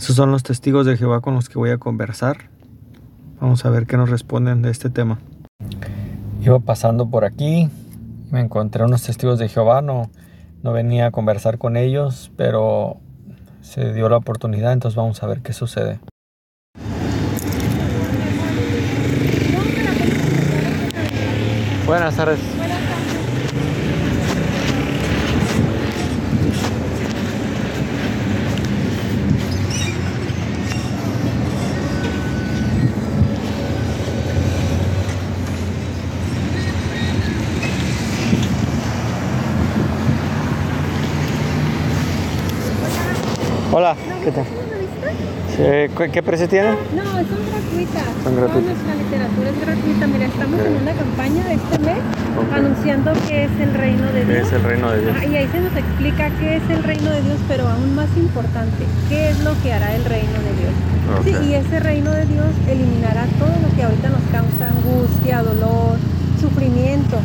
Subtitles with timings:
[0.00, 2.48] Esos son los testigos de Jehová con los que voy a conversar.
[3.38, 5.18] Vamos a ver qué nos responden de este tema.
[6.40, 7.68] Iba pasando por aquí,
[8.30, 10.10] me encontré unos testigos de Jehová, no,
[10.62, 12.96] no venía a conversar con ellos, pero
[13.60, 16.00] se dio la oportunidad, entonces vamos a ver qué sucede.
[21.86, 22.59] Buenas tardes.
[43.72, 44.44] Hola, ¿qué tal?
[45.56, 46.74] ¿Qué, ¿Qué precio tienen?
[46.96, 48.02] No, son gratuitas.
[48.24, 48.74] Son gratuitas.
[48.74, 50.06] Toda nuestra literatura es gratuita.
[50.06, 51.98] Mira, estamos en una campaña de este mes
[52.54, 54.46] anunciando qué es el reino de ¿Qué Dios.
[54.46, 55.16] es el reino de Dios?
[55.20, 58.08] Ah, y ahí se nos explica qué es el reino de Dios, pero aún más
[58.16, 60.74] importante, qué es lo que hará el reino de Dios.
[61.24, 65.98] Sí, y ese reino de Dios eliminará todo lo que ahorita nos causa angustia, dolor,
[66.40, 67.18] sufrimiento.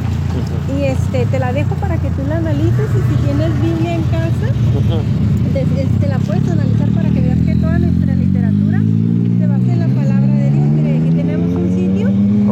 [0.77, 4.03] Y este, te la dejo para que tú la analices y si tienes Biblia en
[4.03, 4.47] casa,
[5.63, 8.81] te la puedes analizar para que veas que toda nuestra literatura
[9.39, 10.67] se basa en la palabra de Dios.
[10.67, 12.09] Mire, aquí tenemos un sitio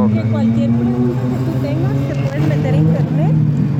[0.07, 3.33] que cualquier pregunta que tú tengas te puedes meter a internet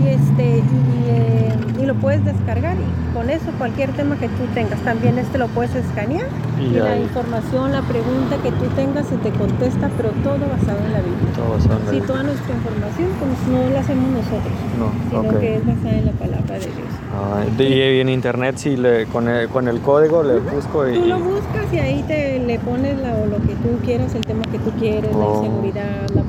[0.04, 0.62] y este y,
[1.08, 5.38] eh, y lo puedes descargar y con eso cualquier tema que tú tengas también este
[5.38, 6.26] lo puedes escanear
[6.60, 10.80] Y y, la información, la pregunta que tú tengas se te contesta, pero todo basado
[10.86, 11.30] en la Biblia.
[11.36, 12.08] Todo basado en la Sí, Biblia.
[12.08, 15.40] toda nuestra información pues no la hacemos nosotros, No, sino ok.
[15.40, 16.92] que es basada en la palabra de Dios.
[17.14, 21.06] Ah, y en internet si le con el, con el código le busco y, Tú
[21.06, 24.58] lo buscas y ahí te le pones la- lo que tú quieras, el tema que
[24.60, 25.20] tú quieres, Oh.
[25.20, 26.23] la inseguridad, la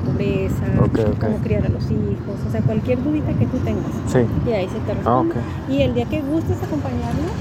[0.75, 1.21] pobreza, Ok, ok.
[1.25, 3.91] cómo criar a los hijos, o sea, cualquier dudita que tú tengas.
[4.11, 4.19] sí.
[4.47, 5.35] Y ahí se te Ah, responde.
[5.69, 7.31] Y el día que gustes acompañarnos,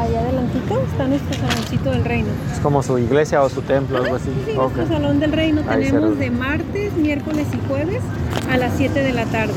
[0.00, 2.28] allá adelantito está nuestro saloncito del reino.
[2.52, 4.30] Es como su iglesia o su templo, algo así.
[4.46, 8.00] Sí, nuestro salón del reino Ahí tenemos de martes, miércoles y jueves
[8.50, 9.54] a las 7 de la tarde.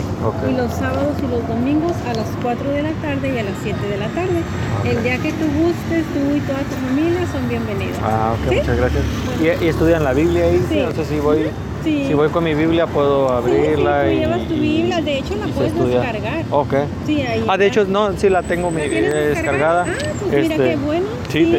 [0.49, 3.53] Y los sábados y los domingos a las 4 de la tarde y a las
[3.63, 4.41] 7 de la tarde.
[4.85, 7.97] El día que tú gustes, tú y toda tu familia son bienvenidos.
[8.03, 8.55] Ah, ok, ¿Sí?
[8.59, 9.03] muchas gracias.
[9.41, 10.63] ¿Y, y estudian la Biblia ahí?
[10.69, 10.81] Sí.
[10.81, 11.47] O sea, si voy,
[11.85, 12.05] Sí.
[12.07, 14.19] si voy con mi Biblia puedo abrirla sí, sí, tú y...
[14.19, 16.01] llevas tu Biblia, de hecho la puedes estudia.
[16.01, 16.43] descargar.
[16.51, 16.73] Ok.
[17.05, 19.85] Sí, ahí Ah, de hecho, no, sí la tengo mi, ¿La tienes eh, descargada.
[19.87, 19.93] Ah,
[20.27, 21.05] pues mira qué bueno.
[21.29, 21.51] Sí, de,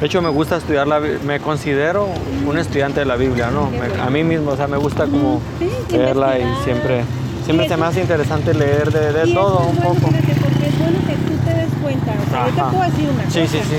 [0.00, 2.08] de hecho me gusta estudiar la me considero
[2.46, 3.70] un estudiante de la Biblia, ¿no?
[3.70, 4.02] Me- bueno.
[4.02, 7.02] a mí mismo, o sea, me gusta como Sí, leerla y siempre
[7.44, 9.94] siempre se me hace interesante leer de, de todo un poco.
[10.08, 12.12] fíjate, porque es bueno que tú te des cuenta.
[12.26, 12.70] O sea, yo te Ajá.
[12.70, 13.76] puedo decir una Sí, cosa, sí, sí.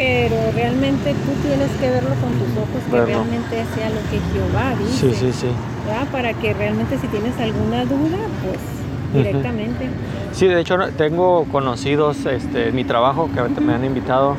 [0.00, 4.72] Pero realmente tú tienes que verlo con tus ojos, que realmente sea lo que Jehová
[4.92, 5.14] Sí, dice.
[5.14, 5.46] sí, sí.
[5.86, 6.06] ¿verdad?
[6.10, 8.58] Para que realmente si tienes alguna duda, pues
[9.12, 9.88] directamente.
[10.32, 14.36] Sí, de hecho tengo conocidos este, en mi trabajo que ahorita me han invitado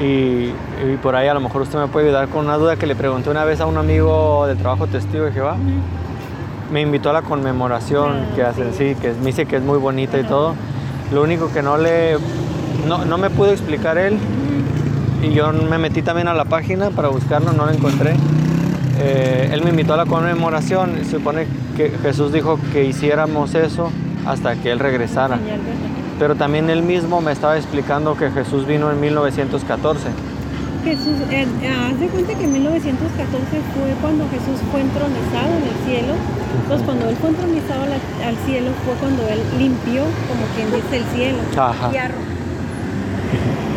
[0.00, 0.04] y,
[0.46, 2.96] y por ahí a lo mejor usted me puede ayudar con una duda que le
[2.96, 5.56] pregunté una vez a un amigo del trabajo testigo de Jehová.
[6.72, 9.00] Me invitó a la conmemoración Ah, que hacen, sí, sí.
[9.02, 10.54] que me dice que es muy bonita y todo.
[11.12, 12.16] Lo único que no le,
[12.88, 14.16] no, no me pudo explicar él
[15.24, 18.14] y yo me metí también a la página para buscarlo, no lo encontré.
[18.98, 21.46] Eh, él me invitó a la conmemoración, se supone
[21.76, 23.90] que Jesús dijo que hiciéramos eso
[24.26, 25.38] hasta que él regresara.
[26.18, 30.08] Pero también él mismo me estaba explicando que Jesús vino en 1914.
[30.84, 35.78] Jesús, eh, haz de cuenta que en 1914 fue cuando Jesús fue entronizado en el
[35.86, 36.14] cielo.
[36.62, 41.04] Entonces, cuando él fue entronizado al, cielo, fue cuando él limpió, como quien dice, el
[41.16, 41.38] cielo.
[41.56, 41.90] Ajá.
[41.90, 41.96] Y,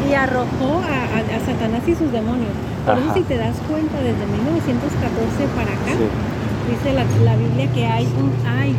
[0.10, 2.52] y arrojó a, a- a Satanás y sus demonios.
[2.86, 6.72] Por eso, si te das cuenta, desde 1914 para acá, Sí.
[6.72, 8.76] dice la, la Biblia que hay un hay.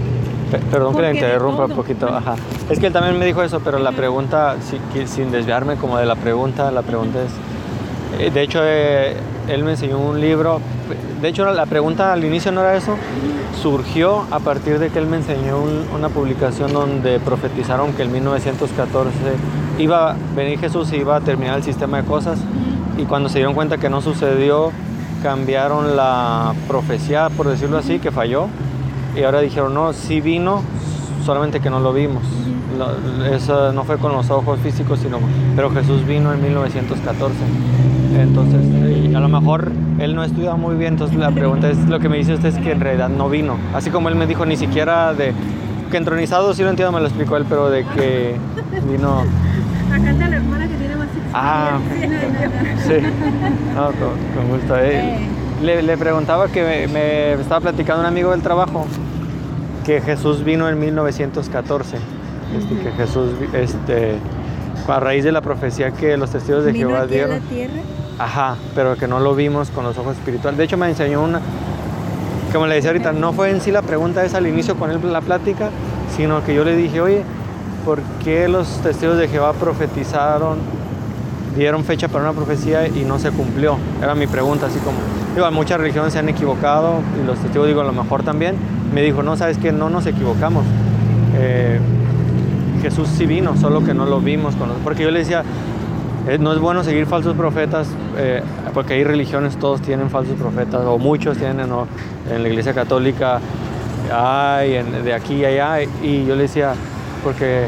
[0.50, 2.09] Pe- Perdón que le interrumpa un poquito.
[2.09, 2.34] Ajá.
[2.71, 4.56] Es que él también me dijo eso, pero la pregunta,
[5.06, 9.15] sin desviarme como de la pregunta, la pregunta es, eh, de hecho, eh,
[9.49, 10.60] él me enseñó un libro.
[11.20, 12.96] De hecho, la pregunta al inicio no era eso.
[13.60, 18.12] Surgió a partir de que él me enseñó un- una publicación donde profetizaron que en
[18.12, 19.10] 1914
[19.78, 22.38] iba a venir Jesús y iba a terminar el sistema de cosas.
[22.97, 24.70] Y cuando se dieron cuenta que no sucedió,
[25.22, 28.47] cambiaron la profecía, por decirlo así, que falló.
[29.16, 30.62] Y ahora dijeron, no, sí vino,
[31.26, 32.22] solamente que no lo vimos.
[32.78, 35.19] Lo- eso no fue con los ojos físicos, sino,
[35.57, 37.34] pero Jesús vino en 1914.
[38.19, 41.98] Entonces, eh, a lo mejor él no estudia muy bien, entonces la pregunta es, lo
[42.01, 43.57] que me dice usted es que en realidad no vino.
[43.75, 45.33] Así como él me dijo, ni siquiera de,
[45.91, 48.36] que entronizado, sí lo entiendo, me lo explicó él, pero de que
[48.91, 49.22] vino...
[49.92, 51.78] Acá está la hermana que tiene más Ah.
[52.86, 52.95] Sí,
[53.74, 54.77] no, con, con gusto.
[54.78, 55.19] eh.
[55.63, 58.86] Le, le preguntaba que me, me estaba platicando un amigo del trabajo
[59.84, 61.97] que Jesús vino en 1914.
[62.56, 64.18] Este, que Jesús, este,
[64.86, 67.41] a raíz de la profecía que los testigos de Jehová a la dieron.
[67.42, 67.83] tierra
[68.18, 70.59] Ajá, pero que no lo vimos con los ojos espirituales.
[70.59, 71.41] De hecho, me enseñó una,
[72.53, 75.00] como le decía ahorita, no fue en sí la pregunta esa al inicio con él
[75.12, 75.71] la plática,
[76.16, 77.22] sino que yo le dije, oye,
[77.84, 80.59] ¿por qué los testigos de Jehová profetizaron,
[81.56, 83.77] dieron fecha para una profecía y no se cumplió?
[84.03, 84.98] Era mi pregunta, así como,
[85.36, 88.56] digo, muchas religiones se han equivocado y los testigos, digo, a lo mejor también.
[88.92, 90.65] Me dijo, no, sabes que no nos equivocamos.
[91.36, 91.78] Eh,
[92.78, 94.57] Jesús sí vino, solo que no lo vimos.
[94.57, 95.42] Con porque yo le decía,
[96.28, 98.42] eh, no es bueno seguir falsos profetas, eh,
[98.75, 101.71] porque hay religiones, todos tienen falsos profetas, o muchos tienen,
[102.30, 103.41] en la iglesia católica
[104.13, 106.75] hay, de aquí y allá, y yo le decía,
[107.25, 107.66] porque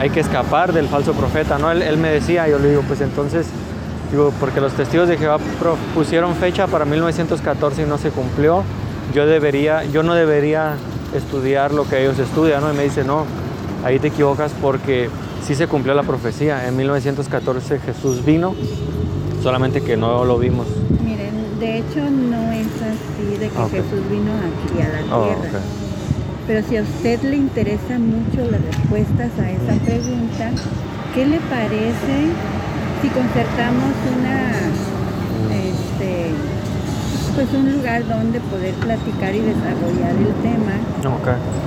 [0.00, 1.70] hay que escapar del falso profeta, ¿no?
[1.70, 3.46] Él, me decía, yo le digo, pues entonces,
[4.10, 5.38] digo, porque los testigos de Jehová
[5.94, 8.62] pusieron fecha para 1914 y no se cumplió,
[9.14, 10.74] yo debería, yo no debería
[11.14, 12.72] estudiar lo que ellos estudian, ¿no?
[12.72, 13.24] Y me dice, no,
[13.86, 15.08] ahí te equivocas porque
[15.46, 16.66] sí se cumplió la profecía.
[16.66, 18.54] En 1914 Jesús vino,
[19.42, 20.66] solamente que no lo vimos.
[21.04, 25.60] Miren, de hecho no es así de que Jesús vino aquí a la oh, tierra.
[26.48, 30.50] Pero si a usted le interesa mucho las respuestas a esa pregunta,
[31.14, 32.26] ¿qué le parece
[33.02, 34.50] si concertamos una,
[35.54, 36.30] este,
[37.36, 40.72] pues un lugar donde poder platicar y desarrollar el tema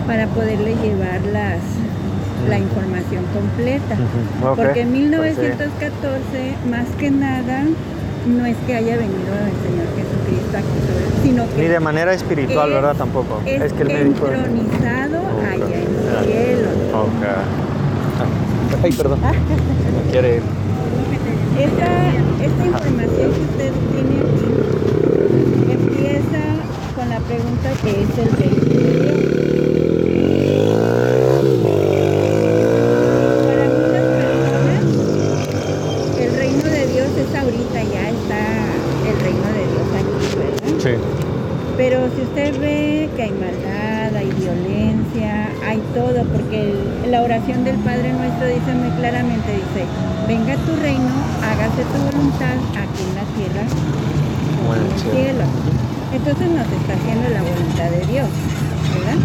[0.08, 1.60] para poderle llevar las
[2.48, 3.98] la información completa.
[4.56, 7.64] Porque en 1914, más que nada,
[8.28, 10.90] no es que haya venido el Señor Jesucristo aquí
[11.24, 11.62] sino que...
[11.62, 12.96] Ni de manera espiritual, ¿verdad?
[12.96, 13.42] Tampoco.
[13.46, 14.28] Es, que el médico...
[14.28, 15.18] entronizado
[15.52, 16.70] allá en el cielo.
[18.84, 19.20] Ay, perdón.
[19.22, 20.44] no quiere ir.
[21.60, 22.08] Esta,
[22.42, 24.50] esta información que usted tiene aquí
[25.74, 26.42] empieza
[26.96, 28.60] con la pregunta que es el de
[41.80, 46.74] Pero si usted ve que hay maldad, hay violencia, hay todo, porque
[47.10, 49.86] la oración del Padre Nuestro dice muy claramente, dice,
[50.28, 51.10] venga tu reino,
[51.42, 53.64] hágase tu voluntad aquí en la tierra
[54.58, 55.46] como en el cielo.
[56.12, 58.28] Entonces nos está haciendo la voluntad de Dios,
[58.94, 59.20] ¿verdad?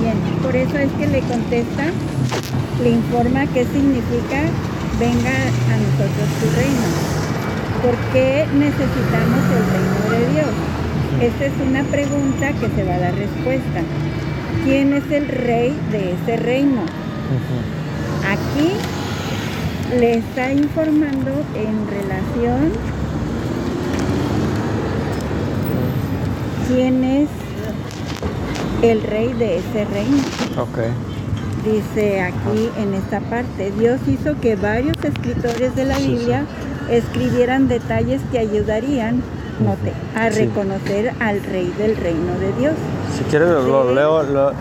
[0.00, 1.84] Bien, por eso es que le contesta,
[2.82, 4.46] le informa qué significa
[5.00, 6.88] venga a nosotros tu reino.
[7.82, 10.52] ¿Por qué necesitamos el reino de Dios?
[11.20, 13.80] Esta es una pregunta que se va a dar respuesta.
[14.64, 16.82] ¿Quién es el rey de ese reino?
[18.28, 18.70] Aquí
[19.98, 22.72] le está informando en relación
[26.68, 27.28] quién es
[28.82, 30.22] el rey de ese reino.
[30.70, 30.90] Okay.
[31.64, 36.44] Dice aquí en esta parte, Dios hizo que varios escritores de la Biblia
[36.90, 39.22] escribieran detalles que ayudarían
[39.60, 42.74] note, a reconocer al rey del reino de Dios.
[43.16, 44.52] Si quieres lo, leo, lo,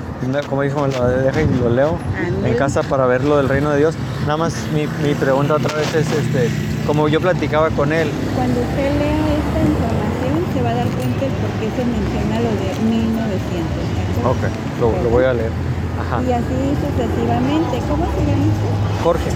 [0.48, 1.98] como dijo, lo deja y lo leo
[2.46, 3.96] en casa para ver lo del reino de Dios.
[4.22, 6.50] Nada más mi, mi, pregunta otra vez es, este,
[6.88, 8.10] como yo platicaba con él.
[8.34, 12.52] Cuando usted lea esta información se va a dar cuenta por qué se menciona lo
[12.56, 13.86] de 1900.
[14.24, 14.44] Ok,
[14.80, 15.52] lo, lo, voy a leer.
[16.00, 16.24] Ajá.
[16.24, 17.82] Y así sucesivamente.
[17.90, 19.04] ¿Cómo se llama usted?
[19.04, 19.30] Jorge.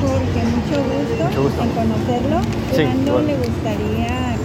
[0.00, 2.40] Jorge, mucho gusto, en conocerlo.
[2.72, 4.35] ¿Cuándo le gustaría?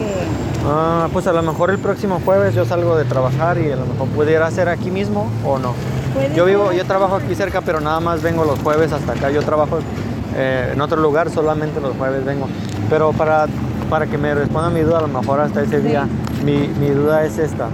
[0.66, 3.86] Ah, pues a lo mejor el próximo jueves yo salgo de trabajar y a lo
[3.86, 5.74] mejor pudiera ser aquí mismo o no.
[6.36, 9.32] Yo vivo, yo trabajo aquí cerca, pero nada más vengo los jueves hasta acá.
[9.32, 9.80] Yo trabajo
[10.36, 12.48] eh, en otro lugar, solamente los jueves vengo.
[12.90, 13.48] Pero para,
[13.90, 16.08] para que me responda mi duda, a lo mejor hasta ese día,
[16.44, 17.70] mi, mi duda es esta.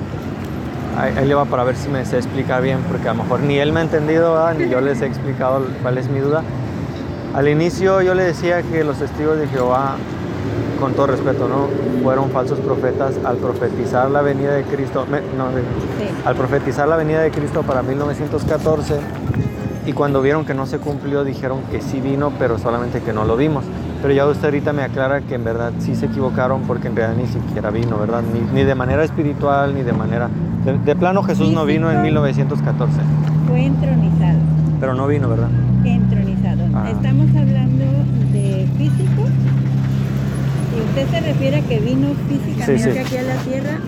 [0.97, 3.59] Ahí, le va para ver si me se explica bien, porque a lo mejor ni
[3.59, 6.43] él me ha entendido, ni yo les he explicado cuál es mi duda.
[7.35, 9.95] Al inicio yo le decía que los testigos de Jehová,
[10.77, 11.67] con todo respeto, ¿no?
[12.03, 15.05] fueron falsos profetas al profetizar la venida de Cristo,
[15.37, 15.47] no,
[16.25, 18.99] al profetizar la venida de Cristo para 1914
[19.87, 23.23] y cuando vieron que no se cumplió dijeron que sí vino, pero solamente que no
[23.23, 23.63] lo vimos.
[24.01, 27.21] Pero ya usted ahorita me aclara que en verdad sí se equivocaron porque en realidad
[27.23, 28.21] ni siquiera vino, ¿verdad?
[28.53, 30.29] Ni, de manera espiritual, ni de manera...
[30.65, 32.99] De, plano Jesús no vino en 1914.
[33.47, 34.39] Fue entronizado.
[34.81, 35.49] Pero no vino, ¿verdad?
[35.85, 36.63] Entronizado.
[36.75, 36.89] Ah.
[36.89, 37.85] Estamos hablando
[38.33, 39.23] de físico.
[40.69, 43.79] Si usted se refiere a que vino físicamente aquí a la tierra,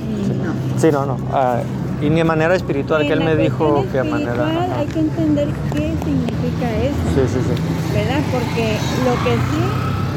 [0.44, 0.80] no.
[0.80, 1.18] Sí, no, no.
[1.34, 1.62] Ah,
[2.02, 4.48] y ni de manera espiritual, que él me dijo que a manera.
[4.78, 7.02] Hay que entender qué significa eso.
[7.16, 7.94] Sí, sí, sí.
[7.94, 8.22] ¿Verdad?
[8.32, 9.64] Porque lo que sí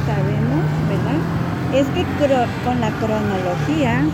[0.06, 1.18] sabemos, ¿verdad?
[1.74, 2.04] Es que
[2.64, 4.04] con la cronología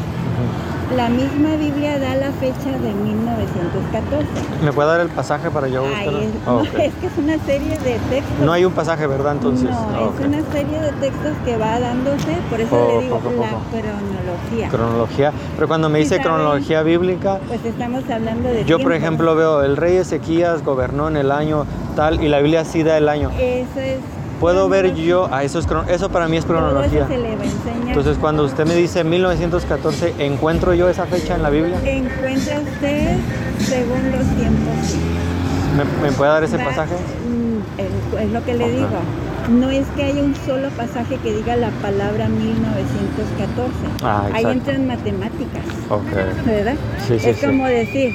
[0.97, 4.27] la misma Biblia da la fecha de 1914.
[4.65, 6.19] ¿Me puede dar el pasaje para yo Ay, buscarlo?
[6.21, 8.39] es, Ah, es que es una serie de textos.
[8.45, 9.33] No hay un pasaje, ¿verdad?
[9.33, 9.69] Entonces.
[9.71, 13.17] No, Ah, es una serie de textos que va dándose, por eso Oh, le digo
[13.17, 13.21] la
[13.71, 14.69] cronología.
[14.71, 15.33] Cronología.
[15.57, 19.77] Pero cuando me dice cronología bíblica, Pues estamos hablando de yo por ejemplo veo el
[19.77, 21.67] rey Ezequías gobernó en el año
[21.97, 23.31] tal y la Biblia sí da el año.
[23.39, 23.99] Eso es.
[24.41, 27.01] Puedo ver yo, ah, eso, es, eso para mí es Todo cronología.
[27.01, 27.89] eso se le va a enseñar.
[27.89, 31.77] Entonces cuando usted me dice 1914, ¿encuentro yo esa fecha en la Biblia?
[31.85, 33.17] Encuentra usted
[33.59, 34.97] según los tiempos.
[35.77, 36.95] ¿Me, me puede dar ese Va- pasaje?
[36.95, 38.89] Mm, Es, lo que le digo.
[39.51, 43.73] No es que haya un solo pasaje que diga la palabra 1914.
[44.05, 46.75] Ah, Ahí entran matemáticas, Ok, ¿verdad?
[47.07, 47.47] Sí, sí, es sí.
[47.47, 48.15] como decir,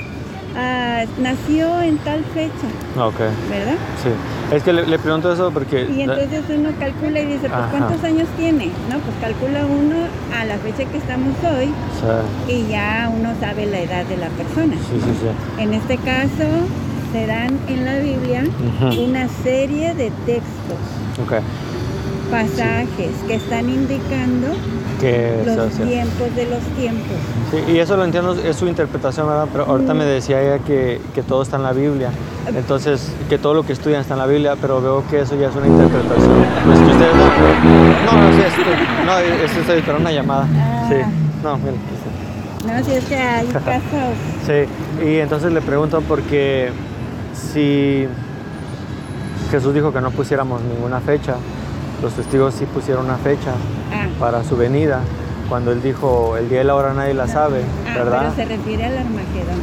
[0.56, 2.68] ah, nació en tal fecha,
[3.04, 3.76] ok, ¿verdad?
[4.04, 4.10] sí.
[4.52, 5.88] Es que le, le pregunto eso porque...
[5.90, 7.66] Y entonces uno calcula y dice, pues.
[7.72, 8.66] ¿cuántos años tiene?
[8.90, 9.96] No, pues calcula uno
[10.38, 11.72] a la fecha que estamos hoy
[12.48, 14.76] Sí, y ya uno sabe la edad de la persona.
[14.76, 15.12] sí, sí.
[15.22, 15.62] sí.
[15.64, 16.50] En este caso,
[17.12, 18.44] se dan en la Biblia
[19.00, 20.80] una serie de textos,
[21.24, 21.34] Ok,
[22.32, 24.48] pasajes que están indicando
[25.00, 27.18] que los tiempos de los tiempos.
[27.52, 29.48] Sí, y eso lo entiendo, es su interpretación, ¿verdad?
[29.52, 32.10] Pero ahorita me decía ella que, que todo está en la Biblia.
[32.48, 35.48] Entonces, que todo lo que estudian está en la Biblia, pero veo que eso ya
[35.50, 36.46] es una interpretación.
[36.66, 37.26] Pues que ustedes no.
[37.26, 38.64] No, no, sí, estoy,
[39.06, 40.48] no, es- estoy esperando una llamada.
[40.56, 40.86] Ah.
[40.90, 40.96] Sí,
[41.44, 41.74] no, mira.
[42.80, 44.16] No, si es que hay casos.
[44.46, 46.72] Sí, y entonces le pregunto porque
[47.34, 48.08] si
[49.52, 51.36] Jesús dijo que no pusiéramos ninguna fecha,
[52.02, 53.52] los testigos sí pusieron una fecha
[53.94, 55.02] Ah, para su venida,
[55.50, 58.34] cuando él dijo el día y la hora nadie la sabe, ah, ¿verdad?
[58.36, 59.60] pero se refiere al Armagedón.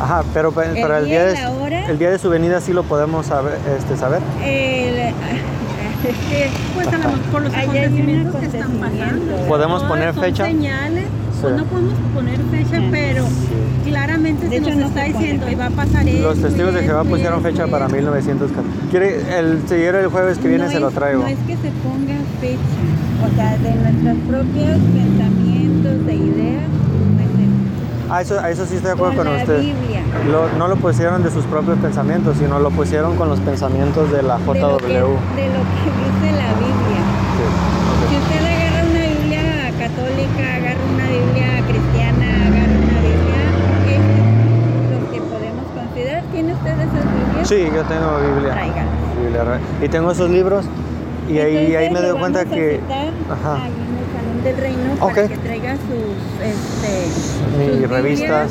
[0.00, 1.86] Ajá, pero pa- El para el día de, la hora.
[1.86, 4.20] el día de su venida sí lo podemos saber, este, saber.
[4.44, 5.14] El, es
[6.30, 9.36] que Pues a lo mejor por los acontecimientos que están pasando.
[9.48, 10.44] ¿Podemos poner son fecha?
[10.44, 11.06] señales,
[11.40, 13.90] pues no podemos poner fecha, pero Sí.
[13.92, 16.22] claramente se nos no está diciendo y va a pasar esto.
[16.28, 17.96] Los testigos de Jehová pusieron fecha para esto.
[17.96, 18.68] 1914.
[18.90, 21.22] ¿Quiere el siguiente el jueves que viene no se lo traigo?
[21.22, 22.60] No es que se ponga fecha,
[23.24, 26.62] o sea, de nuestros propios pensamientos, de ideas.
[28.08, 29.60] Ah, eso, a eso sí estoy de acuerdo con, la usted.
[29.60, 30.00] Biblia.
[30.30, 34.22] Lo- no lo pusieron de sus propios pensamientos, sino lo pusieron con los pensamientos de
[34.22, 34.52] la JW.
[34.54, 37.02] De lo, que, de lo que dice la Biblia.
[37.36, 37.46] Sí.
[38.08, 39.42] Si usted agarra una Biblia
[39.78, 43.42] católica, agarra una Biblia cristiana, agarra una Biblia,
[43.90, 46.22] esos son los que podemos considerar.
[46.30, 47.48] ¿Tiene usted esas Biblias?
[47.48, 48.54] Sí, yo tengo Biblia.
[49.20, 50.64] Biblia, Y tengo esos libros
[51.28, 53.54] y ahí, Entonces, ahí me lo doy cuenta que Ajá.
[53.54, 58.50] ahí en el Salón del Reino para que traiga sus, este, sus revistas.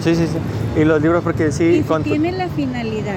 [0.00, 0.80] Sí, sí, sí.
[0.80, 1.64] Y los libros porque sí.
[1.64, 3.14] Y si con- tiene la finalidad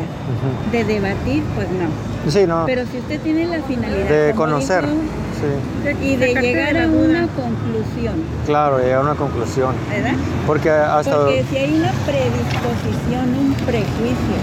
[0.71, 2.31] de debatir, pues no.
[2.31, 2.63] Sí, no.
[2.65, 4.85] Pero si usted tiene la finalidad de conocer.
[4.85, 4.95] dijo,
[5.37, 8.15] Sí, y de llegar a una conclusión,
[8.47, 9.75] claro, llegar a una conclusión.
[9.87, 10.13] ¿verdad?
[10.47, 11.15] Porque hasta.
[11.15, 14.37] Porque si hay una predisposición, un prejuicio.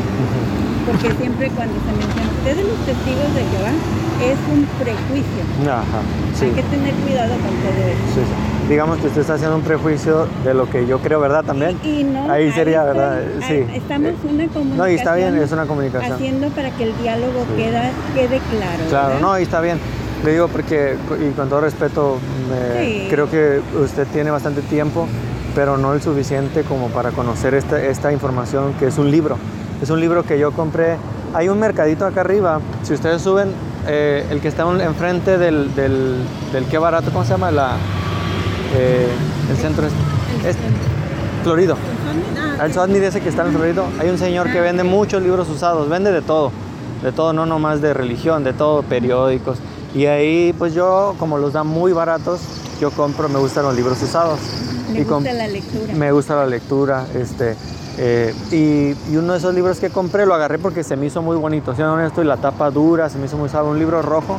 [0.86, 3.72] Porque siempre cuando se menciona, ustedes los testigos de Jehová,
[4.22, 5.42] es un prejuicio.
[5.70, 6.00] Ajá,
[6.38, 6.44] sí.
[6.46, 8.14] Hay que tener cuidado con todo eso.
[8.14, 8.68] sí, sí.
[8.68, 11.44] Digamos que usted está haciendo un prejuicio de lo que yo creo, ¿verdad?
[11.44, 11.76] También.
[11.84, 13.20] Y, y no, Ahí sería, ¿verdad?
[13.46, 13.62] Sí.
[13.74, 14.76] Estamos una comunicación.
[14.78, 16.12] No, y está bien, es una comunicación.
[16.14, 18.82] Haciendo para que el diálogo queda, quede claro.
[18.88, 19.20] Claro, ¿verdad?
[19.20, 19.78] no, y está bien.
[20.24, 22.16] Le digo porque, y con todo respeto,
[22.48, 25.06] me- creo que usted tiene bastante tiempo,
[25.54, 29.36] pero no el suficiente como para conocer esta, esta información que es un libro.
[29.82, 30.96] Es un libro que yo compré.
[31.34, 32.60] Hay un mercadito acá arriba.
[32.82, 33.50] Si ustedes suben,
[33.86, 36.18] eh, el que está en- enfrente del, del,
[36.52, 37.50] del qué barato, ¿cómo se llama?
[37.50, 37.72] La,
[38.76, 39.08] eh,
[39.50, 39.92] el centro es,
[40.46, 40.56] es
[41.42, 41.76] Florido.
[42.58, 45.48] Ah, El Sodni ese que está en Florido, hay un señor que vende muchos libros
[45.50, 46.52] usados, vende de todo,
[47.02, 49.58] de todo, no nomás de religión, de todo, periódicos.
[49.94, 52.40] Y ahí, pues yo, como los dan muy baratos,
[52.80, 54.38] yo compro, me gustan los libros usados.
[54.92, 55.94] Le Y gusta la lectura.
[55.94, 57.56] Me gusta la lectura, este,
[57.98, 61.22] eh, y, y uno de esos libros que compré lo agarré porque se me hizo
[61.22, 64.02] muy bonito, siendo honesto, y la tapa dura, se me hizo muy suave, un libro
[64.02, 64.38] rojo,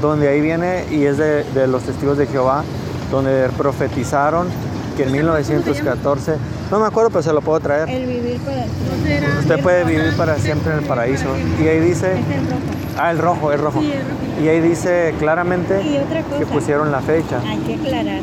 [0.00, 2.64] donde ahí viene, y es de, de los testigos de Jehová,
[3.10, 4.48] donde profetizaron
[4.96, 6.36] que en 1914,
[6.70, 7.88] no me acuerdo, pero se lo puedo traer.
[7.88, 9.38] El vivir para siempre.
[9.40, 11.26] Usted puede vivir para siempre en el paraíso.
[11.62, 12.14] Y ahí dice,
[12.98, 13.80] ah, el rojo, el rojo.
[13.80, 14.29] Sí, es rojo.
[14.42, 16.38] Y ahí dice claramente Y otra cosa.
[16.38, 17.40] que pusieron la fecha.
[17.46, 18.20] Hay que aclarar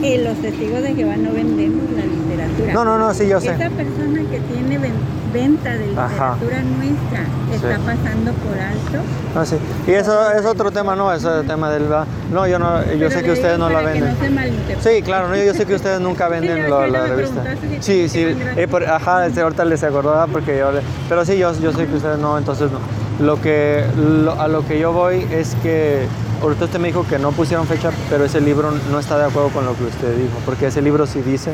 [0.00, 2.72] que los testigos de Jehová no vendemos la literatura.
[2.74, 3.52] No, no, no, sí, yo sé.
[3.52, 4.92] Esa persona que tiene ven-
[5.32, 6.34] venta de Ajá.
[6.34, 7.20] literatura nuestra
[7.52, 7.82] está Sí.
[7.86, 9.08] pasando por alto.
[9.36, 9.56] Ah, sí.
[9.86, 11.12] Y eso es otro tema, ¿no?
[11.12, 11.84] Eso es el tema del...
[12.32, 14.14] No, yo no, yo Pero sé que ustedes no la venden.
[14.20, 14.80] no.
[14.82, 17.42] Sí, claro, no, yo sé que ustedes nunca venden la revista.
[17.80, 21.52] Sí, sí, eh, por- ajá, este, ahorita les acordaba porque yo, le- pero sí, yo,
[21.60, 22.78] yo sé que ustedes no, entonces no.
[23.20, 26.06] Lo que, lo- a lo que yo voy es que
[26.42, 29.50] ahorita usted me dijo que no pusieron fecha, pero ese libro no está de acuerdo
[29.50, 31.52] con lo que usted dijo, porque ese libro sí dice,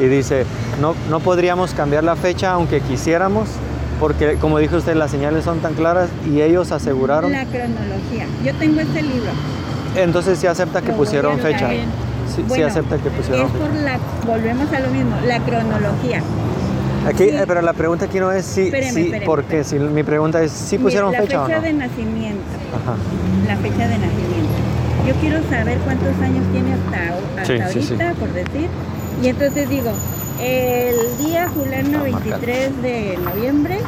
[0.00, 0.44] y dice,
[0.80, 3.48] no, no podríamos cambiar la fecha aunque quisiéramos,
[4.00, 8.26] porque como dijo usted, las señales son tan claras y ellos aseguraron, La cronología.
[8.44, 9.30] Yo tengo este libro.
[9.96, 11.68] entonces sí acepta que Lo pusieron fecha.
[12.52, 13.64] Sí, acepta que pusieron Es fecha.
[13.64, 16.20] por la, volvemos a lo mismo, la cronología.
[17.06, 17.28] Aquí, sí.
[17.30, 19.64] eh, pero la pregunta aquí no es si, Espéreme, sí, espéreme, ¿por qué?
[19.64, 21.66] Si, mi pregunta es, ¿sí pusieron la fecha, fecha o no?
[21.66, 22.42] de nacimiento.
[22.74, 22.96] Ajá.
[23.46, 24.52] La fecha de nacimiento.
[25.06, 28.68] Yo quiero saber cuántos años tiene hasta, hasta Sí, sí, ahorita, por decir.
[29.22, 29.92] Y entonces digo,
[30.40, 32.40] el día fulano Ah, marcado.
[32.40, 33.78] 23 de noviembre,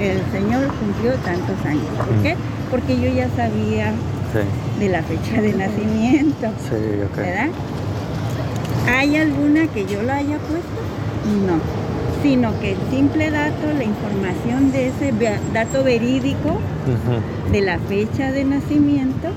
[0.00, 1.84] el señor cumplió tantos años.
[1.98, 2.36] ¿Por qué?
[2.70, 3.92] Porque yo ya sabía
[4.80, 6.46] de la fecha de nacimiento.
[6.68, 7.16] sí, ok.
[7.16, 7.48] ¿verdad?
[8.88, 10.80] ¿Hay alguna que yo la haya puesto?
[11.46, 11.58] No,
[12.26, 15.12] sino que el simple dato, la información de ese
[15.54, 16.58] dato verídico
[17.52, 19.28] de la fecha de nacimiento,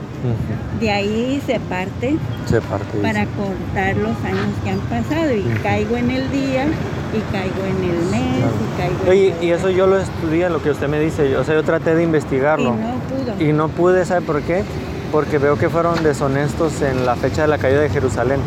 [0.80, 2.18] de ahí se parte
[2.48, 2.98] Se parte.
[3.00, 3.32] para dice.
[3.38, 8.06] contar los años que han pasado y caigo en el día y caigo en el
[8.10, 8.54] mes Claro.
[8.66, 11.44] y caigo Oye, en y eso yo lo estudié, lo que usted me dice, o
[11.44, 12.72] sea, yo traté de y investigarlo.
[12.72, 13.48] no pudo.
[13.50, 14.64] Y no pude, ¿sabe por qué?
[15.12, 18.40] Porque veo que fueron deshonestos en la fecha de la caída de Jerusalén.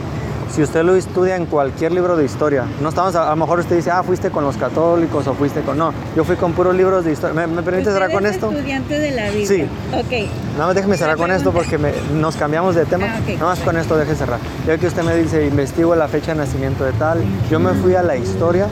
[0.54, 3.60] Si usted lo estudia en cualquier libro de historia, no estamos, a, a lo mejor
[3.60, 5.78] usted dice, ah, fuiste con los católicos o fuiste con...
[5.78, 7.32] No, yo fui con puros libros de historia.
[7.34, 8.50] ¿Me, me permite cerrar con es esto?
[8.52, 9.46] estudiante de la Biblia.
[9.46, 9.62] Sí.
[9.94, 10.30] Ok.
[10.52, 13.06] Nada más déjeme cerrar con esto porque me- nos cambiamos de tema.
[13.14, 13.28] Ah, ok.
[13.38, 14.40] Nada más con esto deje cerrar.
[14.66, 17.94] Ya que usted me dice, investigo la fecha de nacimiento de tal, yo me fui
[17.94, 18.66] a la historia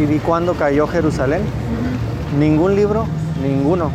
[0.00, 1.42] y vi cuándo cayó Jerusalén.
[2.40, 3.06] Ningún libro,
[3.40, 3.92] ninguno.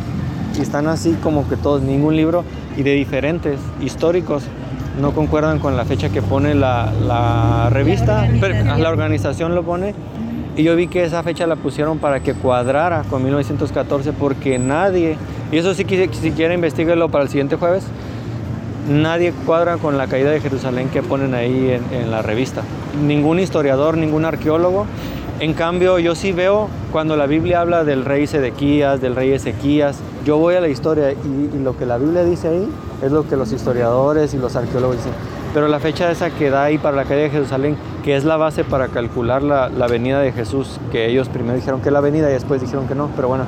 [0.56, 2.44] Y están así como que todos, ningún libro
[2.78, 4.42] y de diferentes históricos
[5.00, 8.22] no concuerdan con la fecha que pone la, la revista.
[8.40, 8.82] Pero- organización.
[8.82, 9.94] la organización lo pone.
[10.56, 15.18] Y yo vi que esa fecha la pusieron para que cuadrara con 1914 porque nadie,
[15.52, 17.84] y eso sí que si quiere investiguarlo para el siguiente jueves,
[18.88, 22.62] nadie cuadra con la caída de Jerusalén que ponen ahí en, en la revista.
[23.06, 24.86] Ningún historiador, ningún arqueólogo.
[25.38, 29.98] En cambio, yo sí veo cuando la Biblia habla del rey Sedequías, del rey Ezequías,
[30.24, 32.68] yo voy a la historia y, lo que la Biblia dice ahí
[33.02, 35.12] es lo que los historiadores y los arqueólogos dicen.
[35.52, 38.38] Pero la fecha esa que da ahí para la caída de Jerusalén, que es la
[38.38, 42.30] base para calcular la, la venida de Jesús, que ellos primero dijeron que la venida
[42.30, 43.44] y después dijeron que no, pero bueno,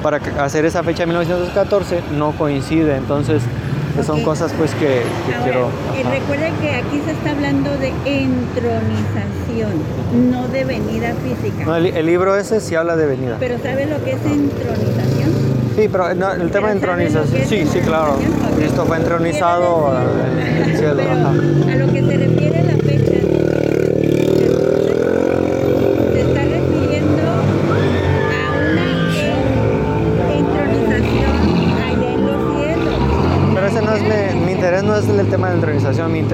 [0.00, 3.42] para hacer esa fecha de 1914 no coincide, entonces
[3.94, 5.66] que son cosas pues que, que Ahora, quiero...
[5.68, 6.10] ajá.
[6.10, 9.72] recuerden que aquí se está hablando de entronización,
[10.30, 11.64] no de venida física.
[11.64, 13.36] No, el, el libro ese sí habla de venida.
[13.38, 15.32] Pero ¿sabe lo que es entronización?
[15.76, 18.14] Sí, pero no, el tema de Pero ¿sabe lo entronización, sí, sí, claro.
[18.14, 18.52] entronización?
[18.52, 18.58] Ok.
[18.58, 20.94] Cristo fue entronizado en el cielo.
[20.96, 22.41] Pero a lo que se refiere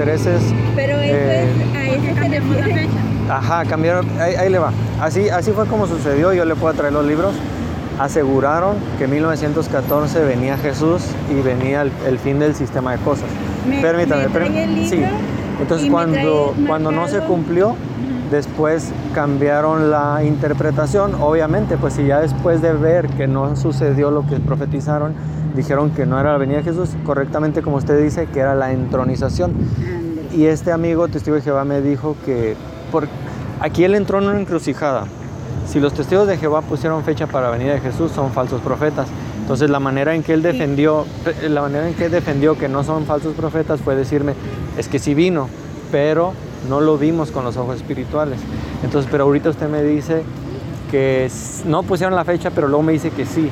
[0.01, 3.37] entronización, mi interés es, Pero eso Eh, es, a eso se la fecha.
[3.37, 4.71] ajá, cambiaron, ahí, ahí le va.
[5.01, 7.33] Así, así fue como sucedió, yo le puedo traer los libros.
[7.99, 13.25] Aseguraron que en 1914 venía Jesús y venía el, el fin del sistema de cosas.
[13.67, 15.03] Me- Permítame, me trae permí- el libro sí.
[15.61, 17.75] Entonces cuando, cuando no se cumplió,
[18.31, 21.15] después cambiaron la interpretación.
[21.19, 25.13] Obviamente, pues si ya después de ver que no sucedió lo que profetizaron,
[25.59, 28.71] dijeron que no era la venida de Jesús, correctamente como usted dice, que era la
[28.71, 29.53] entronización.
[30.35, 32.55] Y este amigo testigo de Jehová me dijo que
[32.91, 33.07] por,
[33.59, 35.05] aquí él entró en una encrucijada.
[35.67, 39.07] Si los testigos de Jehová pusieron fecha para la venida de Jesús, son falsos profetas.
[39.41, 41.05] Entonces la manera en que él defendió,
[41.47, 44.33] la manera en que él defendió que no son falsos profetas fue decirme,
[44.77, 45.49] es que sí vino,
[45.91, 46.33] pero
[46.69, 48.39] no lo vimos con los ojos espirituales.
[48.83, 50.23] Entonces, pero ahorita usted me dice
[50.89, 51.29] que
[51.65, 53.49] no pusieron la fecha, pero luego me dice que sí.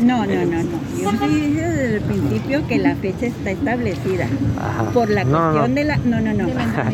[0.00, 0.78] No, no, no, no.
[1.00, 4.26] Yo sí dije desde el principio que la fecha está establecida.
[4.60, 4.90] Ajá.
[4.92, 5.52] Por la No, no, no.
[5.52, 5.96] cuestión de la.
[5.98, 6.48] No, no, no.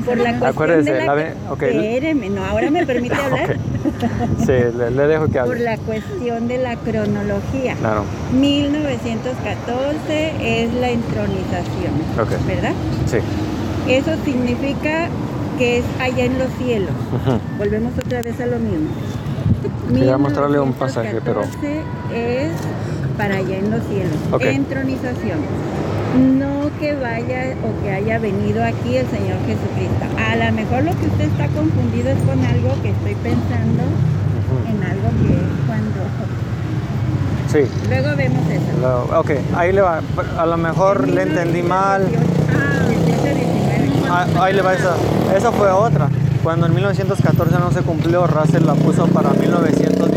[0.05, 1.07] Por la cuestión Acuérdese, de la.
[1.07, 1.63] la ve- ok.
[1.63, 3.57] Espéreme, no, ahora me permite hablar.
[4.39, 5.61] Sí, le, le dejo que Por hable.
[5.65, 7.75] la cuestión de la cronología.
[7.81, 8.05] Claro.
[8.33, 11.95] 1914 es la entronización.
[12.21, 12.31] Ok.
[12.47, 12.73] ¿Verdad?
[13.07, 13.19] Sí.
[13.89, 15.09] Eso significa
[15.59, 16.91] que es allá en los cielos.
[17.13, 17.39] Ujú.
[17.59, 18.89] Volvemos otra vez a lo mismo.
[19.95, 21.81] Quería mostrarle un pasaje, pero- 1914
[22.15, 22.53] es
[23.21, 24.17] para allá en los cielos.
[24.33, 24.43] Ok.
[24.45, 25.41] Entronización.
[26.39, 30.05] No que vaya o que haya venido aquí el Señor Jesucristo.
[30.27, 33.83] A lo mejor lo que usted está confundido es con algo que estoy pensando
[34.71, 36.01] en algo que es cuando.
[37.53, 37.61] Sí.
[37.91, 38.81] Luego vemos eso.
[38.81, 40.01] Lo- ok, ahí le va.
[40.39, 42.09] A lo mejor le entendí mal.
[42.55, 44.09] Ah, 18, 19.
[44.09, 44.95] Ah, Ahí le va esa.
[45.37, 46.09] Esa fue otra.
[46.43, 50.10] Cuando en 1914 no se cumplió, Russell la puso para 1918.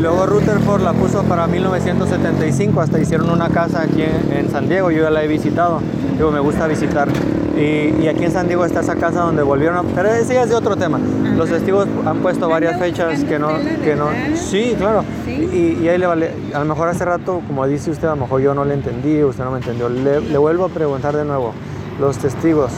[0.00, 4.66] Y luego Rutherford la puso para 1975, hasta hicieron una casa aquí en, en San
[4.66, 5.82] Diego, yo ya la he visitado,
[6.16, 7.06] digo, me gusta visitar.
[7.54, 9.82] Y, y aquí en San Diego está esa casa donde volvieron a...
[9.82, 10.98] Pero ese ya es de otro tema.
[11.36, 13.48] Los testigos han puesto varias fechas que no...
[13.84, 15.04] Que no sí, claro.
[15.26, 15.32] Sí.
[15.32, 16.30] Y, y ahí le vale...
[16.54, 19.22] A lo mejor hace rato, como dice usted, a lo mejor yo no le entendí,
[19.22, 19.90] usted no me entendió.
[19.90, 21.52] Le, le vuelvo a preguntar de nuevo.
[22.00, 22.72] Los testigos,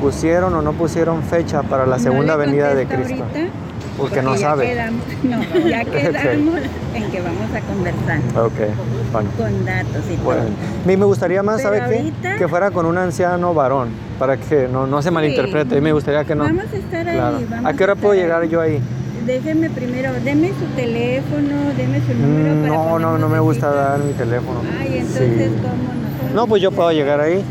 [0.00, 3.24] ¿pusieron o no pusieron fecha para la No segunda le venida de Cristo?
[3.24, 3.50] ahorita,
[3.98, 4.66] Porque no sabe.
[4.68, 6.60] quedamos- no, ya quedamos
[6.94, 9.30] en que vamos a conversar Ok, bueno.
[9.36, 10.50] con datos y Bueno, todo.
[10.84, 12.36] a mí me gustaría más, Pero ¿sabe qué?
[12.38, 15.76] Que fuera con un anciano varón, para que no, no se malinterprete.
[15.76, 16.44] Y me gustaría que no.
[16.44, 17.18] Vamos a estar ahí.
[17.50, 18.20] Vamos ¿A qué hora puedo ahí.
[18.20, 18.80] llegar yo ahí?
[19.26, 23.70] Déjeme primero, deme su teléfono, deme su número Mm, para No, no, no me gusta
[23.70, 24.60] dar mi teléfono.
[24.80, 25.56] Ay, entonces, Sí.
[25.60, 26.34] ¿cómo no?
[26.34, 27.42] No, pues yo puedo llegar ahí.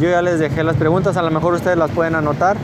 [0.00, 2.56] Yo ya les dejé las preguntas, a lo mejor ustedes las pueden anotar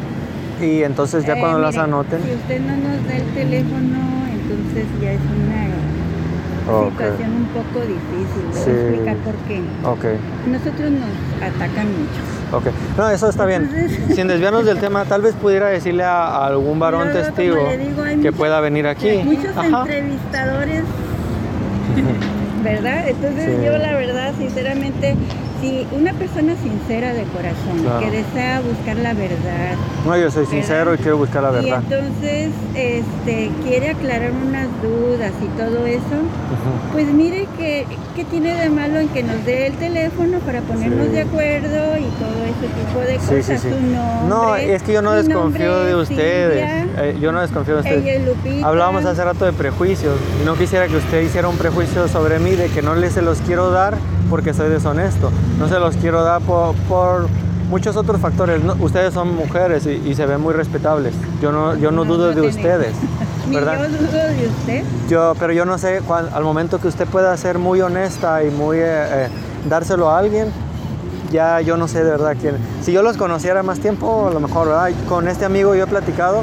[0.60, 2.20] y entonces ya Eh, cuando las anoten.
[2.22, 3.98] Si usted no nos da el teléfono,
[4.32, 5.66] entonces ya es una
[6.90, 8.44] situación un poco difícil.
[8.52, 8.70] Sí.
[8.70, 9.60] a explicar por qué.
[9.84, 10.04] Ok,
[10.50, 12.56] Nosotros nos atacan mucho.
[12.56, 12.66] ok.
[12.98, 13.70] No, eso está bien.
[14.14, 18.10] Sin desviarnos del tema, tal vez pudiera decirle a, a algún varón testigo digo, hay
[18.16, 19.20] que muchos- pueda venir aquí.
[19.24, 19.80] Muchos Ajá.
[19.82, 20.82] entrevistadores,
[22.64, 23.08] ¿verdad?
[23.08, 23.64] Entonces Sí.
[23.64, 25.14] yo la verdad, sinceramente,
[25.60, 28.00] si una persona sincera de corazón, Claro.
[28.00, 29.74] que desea buscar la verdad,
[30.06, 31.82] No, yo soy sincero y quiero buscar la y verdad.
[31.88, 36.16] entonces este, quiere aclarar unas dudas y todo eso,
[36.92, 41.06] pues mire que, que tiene de malo en que nos dé el teléfono para ponernos
[41.06, 41.12] Sí.
[41.12, 43.60] de acuerdo y todo ese tipo de cosas.
[43.62, 43.74] sí, sí.
[43.74, 46.70] Su nombre, No, es que yo no desconfío de es ustedes.
[46.70, 48.64] Silvia, Eh, yo no desconfío de ustedes.
[48.64, 52.52] Hablábamos hace rato de prejuicios y no quisiera que usted hiciera un prejuicio sobre mí
[52.52, 53.94] de que no les se los quiero dar
[54.28, 55.30] porque soy deshonesto.
[55.58, 57.26] No se los quiero dar por, por
[57.70, 58.62] muchos otros factores.
[58.62, 61.14] No, ustedes son mujeres y, y se ven muy respetables.
[61.40, 62.94] Yo no, yo no, No, dudo de ustedes,
[63.50, 63.78] ¿verdad?
[63.82, 64.84] yo dudo de usted.
[65.08, 66.00] Yo, pero yo no sé,
[66.32, 69.28] al momento que usted pueda ser muy honesta y muy eh, eh,
[69.68, 70.48] dárselo a alguien,
[71.32, 72.56] ya yo no sé de verdad quién.
[72.82, 74.90] Si yo los conociera más tiempo, a lo mejor, ¿verdad?
[75.08, 76.42] Con este amigo yo he platicado,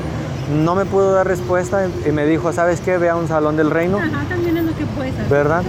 [0.63, 2.97] no me pudo dar respuesta y, y me dijo, ¿sabes qué?
[2.97, 3.97] Ve a un salón del reino.
[3.97, 5.29] Ajá, también es lo que puedes hacer.
[5.29, 5.63] ¿Verdad?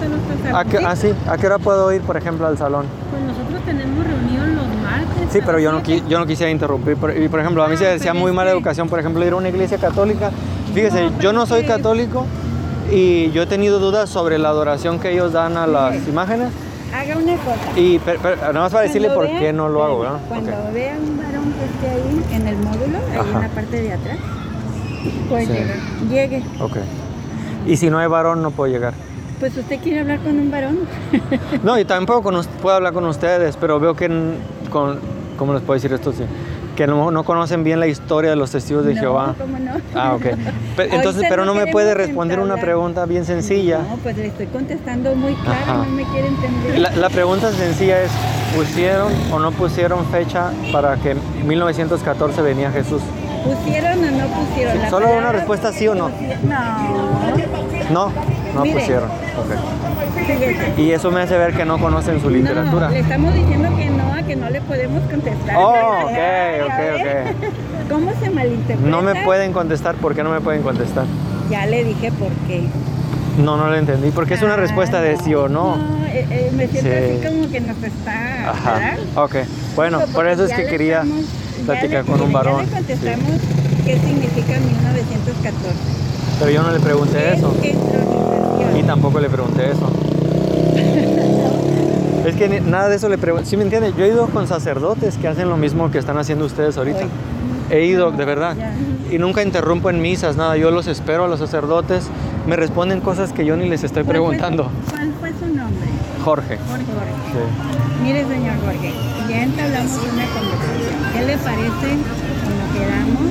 [0.00, 2.46] Pero, aquí está nuestro ¿A qué, ah, sí, ¿a qué hora puedo ir, por ejemplo,
[2.46, 2.86] al salón?
[3.10, 5.32] Pues nosotros tenemos reunión los martes.
[5.32, 6.96] Sí, pero yo no, yo no quisiera interrumpir.
[6.96, 9.24] Por, y por ejemplo, a mí Ah, se decía muy mala que- educación, por ejemplo,
[9.26, 10.30] ir a una iglesia católica.
[10.74, 12.26] Fíjese, No, yo no soy católico
[12.90, 16.10] y yo he tenido dudas sobre la adoración que ellos dan a las Sí.
[16.10, 16.48] imágenes.
[16.94, 17.56] Haga una cosa.
[17.78, 20.18] Y pero, pero nada más para decirle por qué no lo hago, ¿verdad?
[20.28, 20.72] Cuando Ok.
[20.72, 23.28] vea un varón que esté ahí en el módulo, ahí Ajá.
[23.34, 24.16] en la parte de atrás,
[25.28, 25.52] pues Sí.
[25.52, 26.38] llegue.
[26.38, 26.42] llegue.
[26.60, 26.76] Ok.
[27.66, 28.94] Y si no hay varón, no puedo llegar.
[29.40, 30.78] Pues usted quiere hablar con un varón.
[31.62, 32.22] No, y también puedo,
[32.62, 34.08] puedo hablar con ustedes, pero veo que,
[34.70, 34.98] con,
[35.36, 36.12] ¿cómo les puedo decir esto?
[36.12, 36.24] Sí.
[36.76, 39.34] Que no, no conocen bien la historia de los testigos de no, Jehová.
[39.38, 39.72] ¿cómo no?
[39.94, 40.22] Ah, ok.
[40.76, 43.78] Pe- Entonces, pero no me puede responder una pregunta bien sencilla.
[43.78, 46.78] No, pues le estoy contestando muy claro, no me quiere entender.
[46.78, 48.10] La, la pregunta sencilla es,
[48.54, 53.00] ¿pusieron o no pusieron fecha para que en 1914 venía Jesús?
[53.54, 54.78] ¿Pusieron o no pusieron?
[54.82, 56.08] La Solo una respuesta sí o no.
[56.08, 57.36] No.
[57.90, 58.12] No,
[58.54, 59.04] no pusieron.
[59.08, 60.16] Ok.
[60.26, 60.80] Fíjese.
[60.80, 62.88] Y eso me hace ver que no conocen su literatura.
[62.88, 65.56] No, le estamos diciendo que no, a que no le podemos contestar.
[65.56, 67.34] Oh, ok, ok, ver,
[67.90, 68.90] ¿Cómo se malinterpreta?
[68.90, 71.04] No me pueden contestar, ¿por qué no me pueden contestar?
[71.50, 72.64] Ya le dije por qué.
[73.38, 75.76] No, no lo entendí, porque es una Ah, respuesta de sí o no.
[75.76, 76.96] No, eh, eh, me siento Sí.
[76.96, 78.72] así como que nos está, Ajá.
[78.74, 78.98] ¿verdad?
[79.16, 79.36] Ok.
[79.76, 81.24] Bueno, por eso es que quería estamos-
[81.64, 82.56] platicar con un varón.
[82.56, 82.74] Ya le Sí.
[82.74, 83.40] contestamos
[83.84, 85.76] qué significa 1914.
[86.38, 87.54] Pero yo no le pregunté ¿Qué eso.
[87.62, 88.78] es?
[88.78, 89.90] Y tampoco le pregunté eso.
[92.26, 93.46] Es que nada de eso le pregunté.
[93.48, 93.92] ¿Sí me entiende?
[93.96, 97.02] Yo he ido con sacerdotes que hacen lo mismo que están haciendo ustedes ahorita.
[97.04, 97.08] Hoy.
[97.70, 98.56] He ido, de verdad.
[98.56, 98.74] Ya.
[99.14, 100.56] Y nunca interrumpo en misas, nada.
[100.56, 102.08] Yo los espero a los sacerdotes.
[102.48, 104.70] Me responden cosas que yo ni les estoy ¿Cuál fue su- preguntando.
[104.90, 105.85] ¿Cuál fue su nombre?
[106.26, 106.58] Jorge.
[106.58, 106.86] Jorge.
[107.30, 108.02] Sí.
[108.02, 108.92] Mire, señor Jorge,
[109.30, 110.98] ya entablamos una conversación.
[111.12, 111.88] ¿Qué le parece
[112.42, 113.30] como quedamos?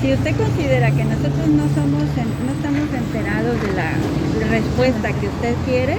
[0.00, 5.54] Si usted considera que nosotros no somos, no estamos enterados de la respuesta que usted
[5.64, 5.96] quiere,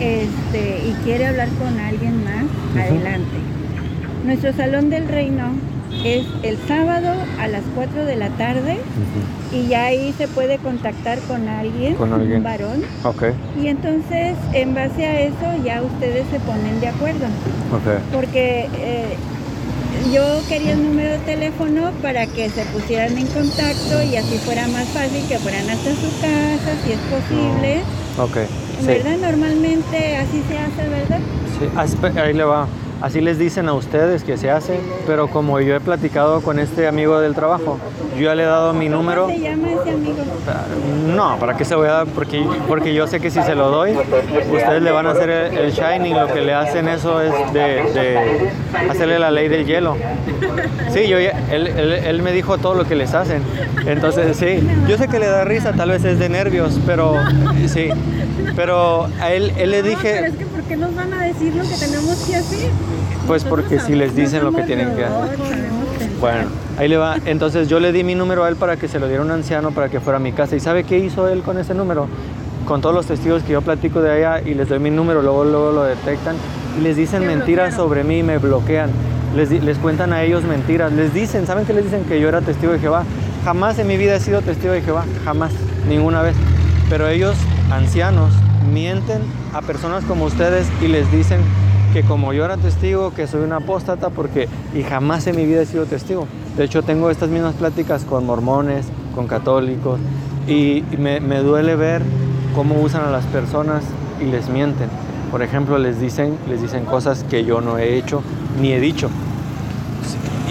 [0.00, 3.38] este, y quiere hablar con alguien más, adelante.
[4.24, 5.52] Nuestro salón del reino
[6.16, 8.78] es el sábado a las 4 de la tarde
[9.52, 12.38] y ya ahí se puede contactar con alguien, Con alguien.
[12.38, 13.24] un varón, Ok,
[13.60, 17.26] y entonces, en base a eso, ya ustedes se ponen de acuerdo.
[17.72, 18.02] ok.
[18.12, 19.16] Porque eh,
[20.12, 24.66] yo quería el número de teléfono para que se pusieran en contacto y así fuera
[24.68, 27.80] más fácil que fueran hasta su casa, si es posible.
[28.18, 28.36] Ok.
[28.80, 28.86] Sí.
[28.86, 29.16] ¿Verdad?
[29.20, 31.20] Normalmente así se hace, ¿verdad?
[31.58, 32.66] Sí, ah, ahí le va.
[33.00, 36.86] Así les dicen a ustedes que se hace, pero como yo he platicado con este
[36.88, 37.78] amigo del trabajo,
[38.16, 39.22] yo ya le he dado mi número.
[39.26, 40.16] ¿Cómo se llama ese amigo?
[41.14, 42.06] No, ¿para qué se voy a dar?
[42.08, 43.92] Porque, porque yo sé que si se lo doy,
[44.52, 47.60] ustedes le van a hacer el, el shining, lo que le hacen eso es de,
[47.60, 48.50] de
[48.90, 49.96] hacerle la ley del hielo.
[50.92, 53.42] Sí, yo, ya- él, él- él me dijo todo lo que les hacen.
[53.86, 57.14] Entonces, sí, yo sé que le da risa, tal vez es de nervios, pero
[57.68, 57.88] sí.
[58.56, 61.27] Pero a él, él le No, pero dije, es que ¿por qué nos van a
[61.38, 62.70] decir lo que tenemos que hacer?
[63.26, 65.38] pues porque si les dicen lo que tienen que hacer.
[66.20, 66.48] Bueno,
[66.78, 67.16] ahí le va.
[67.26, 69.70] Entonces yo le di mi número a él para que se lo diera un anciano
[69.70, 70.56] para que fuera a mi casa.
[70.56, 72.08] ¿Y sabe qué hizo él con ese número?
[72.66, 75.44] Con todos los testigos que yo platico de allá y les doy mi número, luego,
[75.44, 76.36] luego lo detectan
[76.78, 77.88] y les dicen mentiras bloquearon.
[77.88, 78.90] sobre mí y me bloquean.
[79.36, 80.92] Les, les cuentan a ellos mentiras.
[80.92, 82.04] Les dicen, ¿saben qué les dicen?
[82.04, 83.04] Que yo era testigo de Jehová.
[83.44, 85.04] Jamás en mi vida he sido testigo de Jehová.
[85.24, 85.52] Jamás.
[85.86, 86.34] Ninguna vez.
[86.88, 87.36] Pero ellos,
[87.70, 88.32] ancianos,
[88.72, 89.20] mienten
[89.52, 91.40] a personas como ustedes y les dicen
[91.92, 95.62] que como yo era testigo, que soy un apóstata, porque y jamás en mi vida
[95.62, 96.26] he sido testigo.
[96.56, 99.98] De hecho, tengo estas mismas pláticas con mormones, con católicos,
[100.46, 102.02] y, me, me duele ver
[102.54, 103.84] cómo usan a las personas
[104.20, 104.88] y les mienten.
[105.30, 108.22] Por ejemplo, les dicen, les dicen cosas que yo no he hecho
[108.60, 109.10] ni he dicho.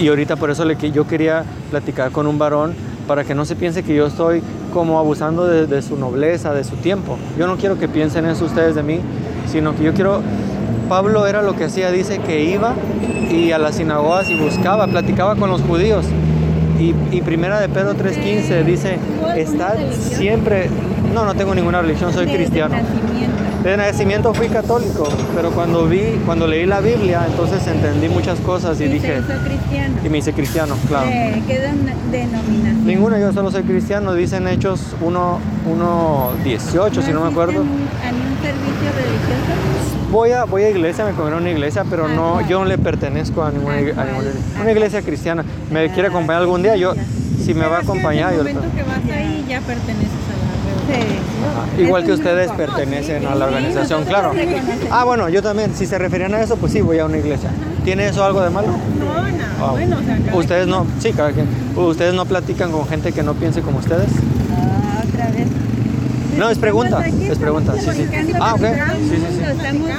[0.00, 2.74] Y ahorita por eso le, yo quería platicar con un varón
[3.08, 4.42] para que no se piense que yo estoy
[4.72, 7.18] como abusando de, de su nobleza, de su tiempo.
[7.36, 9.00] Yo no quiero que piensen eso ustedes de mí,
[9.50, 10.20] sino que yo quiero...
[10.88, 12.74] Pablo era lo que hacía, dice que iba
[13.30, 16.06] y a las sinagogas y buscaba, platicaba con los judíos.
[16.78, 18.98] Y, y primera de Pedro 3.15 dice,
[19.36, 20.70] estad siempre...
[21.12, 22.76] No, no tengo ninguna religión, soy cristiano.
[23.62, 28.80] De nacimiento fui católico, pero cuando vi, cuando leí la Biblia, entonces entendí muchas cosas
[28.80, 29.94] y Y dije, se hizo cristiano.
[30.04, 31.06] y me hice cristiano, claro.
[31.08, 32.86] ¿De qué den- denominación?
[32.86, 35.38] Ninguna, yo solo soy cristiano, dicen Hechos 1,
[35.70, 37.60] 1 18, si no me acuerdo.
[37.60, 40.10] asiste ¿A ningún servicio religioso?
[40.12, 42.48] Voy a, voy a iglesia, me conviene a una iglesia, pero ¿A no, cuál?
[42.48, 44.40] yo no le pertenezco a ninguna, ¿A ig- a ninguna iglesia.
[44.56, 45.44] ¿A Una iglesia cristiana.
[45.72, 46.76] ¿Me Ah, quiere acompañar algún día?
[46.76, 46.94] Yo,
[47.44, 50.32] si me va a acompañar, yo En el momento que vas ahí ya perteneces a
[50.38, 50.62] la Sí.
[50.64, 50.77] reunión.
[51.78, 54.32] Igual que Es un ustedes pertenecen a la organización, claro.
[54.90, 57.50] Ah, bueno, yo también, si se referían a eso, pues sí, voy a una iglesia.
[57.84, 58.68] ¿Tiene eso algo de malo?
[58.68, 58.74] No,
[59.22, 61.46] no, Ah, bueno, o sea, cada Ustedes no, sí, cada quien.
[61.76, 64.08] Ustedes no platican con gente que no piense como ustedes.
[64.52, 65.46] Ah, otra vez.
[66.36, 68.06] No, es pregunta, Estamos aquí, es pregunta, sí, sí.
[68.40, 68.60] Ah, ok.
[68.60, 69.42] Sí, sí, sí.
[69.44, 69.90] Estamos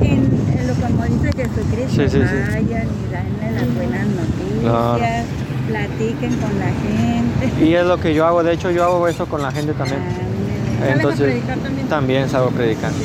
[0.00, 0.10] en,
[0.58, 2.52] en lo como dice Jesucristo, Sí, sí, sí.
[2.52, 5.24] vayan y denle las buenas noticias,
[5.68, 7.64] platiquen con la gente.
[7.64, 10.00] Y es lo que yo hago, de hecho yo hago eso con la gente también.
[10.80, 11.02] Ándale.
[11.02, 11.88] ¿Sales a Entonces, también?
[11.88, 12.98] también salgo predicando.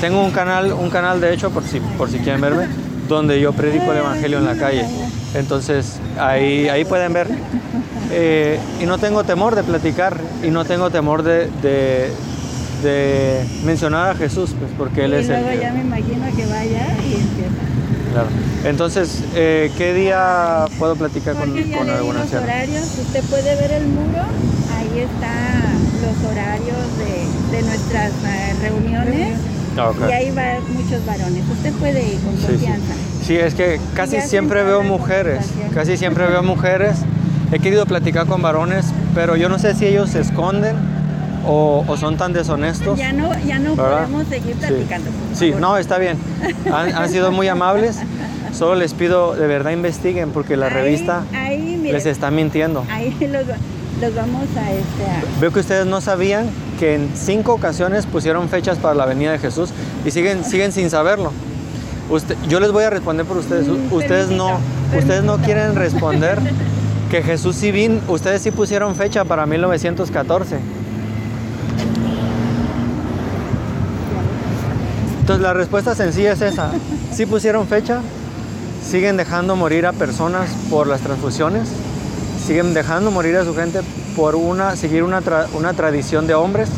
[0.00, 2.66] Tengo un canal, un canal de hecho, por si, por si quieren verme,
[3.08, 4.84] donde yo predico el evangelio en la calle.
[5.34, 7.26] Entonces, ahí, ahí pueden ver.
[8.12, 12.12] Eh, y no tengo temor de platicar y no tengo temor de, de,
[12.82, 16.24] de mencionar a Jesús, pues porque Él y es el luego que- ya me imagino
[16.36, 17.62] que vaya y empieza.
[18.12, 18.28] Claro.
[18.64, 22.44] Entonces, eh, ¿qué día puedo platicar con, con anciano?
[22.44, 24.22] horarios, usted puede ver el muro,
[24.92, 29.38] ahí están los horarios de, de nuestras eh, reuniones
[29.76, 29.96] Ah, ok.
[30.08, 31.42] y ahí va muchos varones.
[31.50, 32.46] Usted puede ir con Sí, sí.
[32.48, 32.94] confianza.
[33.24, 36.98] Sí, es que casi siempre veo mujeres, casi siempre veo mujeres.
[37.52, 40.76] He querido platicar con varones, pero yo no sé si ellos se esconden
[41.46, 42.98] o, o son tan deshonestos.
[42.98, 44.04] Ya no, ya no ¿Verdad?
[44.06, 44.66] podemos seguir Sí.
[44.66, 45.10] platicando.
[45.34, 45.60] Sí, favor.
[45.60, 46.18] no, está bien.
[46.72, 47.96] Han, han sido muy amables.
[48.52, 52.84] Solo les pido de verdad investiguen porque la Ahí- revista ahí, les está mintiendo.
[52.90, 53.44] ahí los,
[54.02, 56.46] los vamos a este a- Veo que ustedes no sabían
[56.78, 59.70] que en cinco ocasiones pusieron fechas para la venida de Jesús
[60.04, 61.32] y siguen, siguen sin saberlo.
[62.10, 63.68] Usted- yo les voy a responder por ustedes.
[63.68, 64.58] Mm, Ustedes no,
[64.98, 66.38] ustedes no quieren responder
[67.10, 68.00] que Jesús sí vino.
[68.08, 70.58] Ustedes sí pusieron fecha para 1914.
[75.20, 76.72] Entonces la respuesta sencilla es esa.
[77.12, 78.00] Sí pusieron fecha,
[78.84, 81.68] siguen dejando morir a personas por las transfusiones,
[82.42, 83.80] siguen dejando morir a su gente
[84.16, 85.22] por una, seguir una,
[85.54, 86.68] una tradición de hombres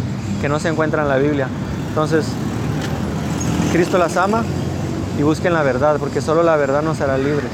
[0.40, 1.48] que no se encuentra en la Biblia.
[1.88, 2.27] Entonces,
[3.72, 4.44] Cristo las ama
[5.18, 7.50] y busquen la verdad, porque solo la verdad nos hará libres.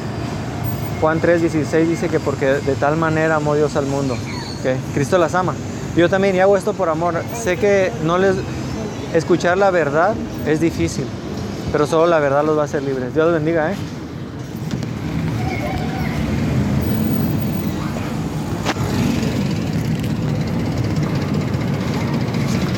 [1.00, 4.14] Juan 3:16 dice que porque de tal manera amó Dios al mundo.
[4.14, 4.94] ¿ok?
[4.94, 5.54] Cristo las ama.
[5.96, 7.14] Yo también hago esto por amor.
[7.34, 8.36] Sé que no les
[9.14, 10.14] escuchar la verdad
[10.46, 11.04] es difícil,
[11.72, 13.14] pero solo la verdad los va a hacer libres.
[13.14, 13.74] Dios los bendiga, ¿eh?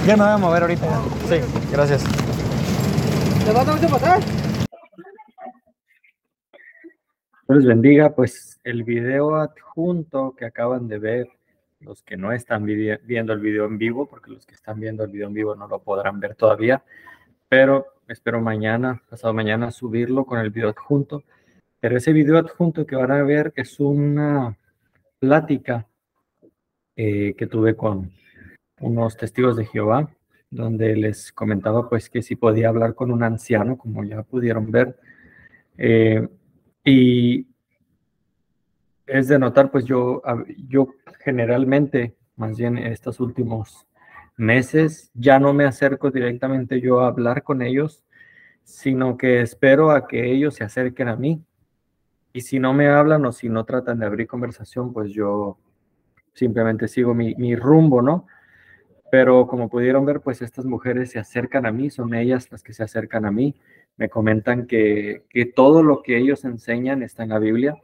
[0.05, 1.03] Ya me voy a mover ahorita.
[1.29, 1.37] Sí,
[1.71, 2.03] gracias.
[3.45, 4.21] ¿Te falta mucho pasar?
[7.47, 11.29] Dios les bendiga, pues el video adjunto que acaban de ver,
[11.79, 15.13] los que no están viendo el video en vivo, porque los que están viendo el
[15.13, 16.83] video en vivo no lo podrán ver todavía,
[17.49, 21.23] pero espero mañana, pasado mañana, subirlo con el video adjunto.
[21.79, 24.59] Pero ese video adjunto que van a ver es una
[25.21, 25.87] plática
[26.97, 28.11] eh, que tuve con
[28.83, 30.11] unos testigos de Jehová,
[30.51, 34.99] donde les comentaba pues que si podía hablar con un anciano, como ya pudieron ver.
[35.79, 36.29] Eh,
[36.85, 37.47] y
[39.07, 40.23] es de notar, pues yo,
[40.69, 40.89] yo
[41.25, 43.87] generalmente, más bien estos últimos
[44.37, 48.05] meses, ya no me acerco directamente yo a hablar con ellos,
[48.65, 51.43] sino que espero a que ellos se acerquen a mí.
[52.33, 55.59] Y si no me hablan o si no tratan de abrir conversación, pues yo
[56.33, 58.27] simplemente sigo mi, mi rumbo, ¿no?
[59.13, 62.73] Pero como pudieron ver, pues estas mujeres se acercan a mí, son ellas las que
[62.73, 63.55] se acercan a mí,
[63.99, 67.77] me comentan que, que todo lo que ellos enseñan está en la Biblia,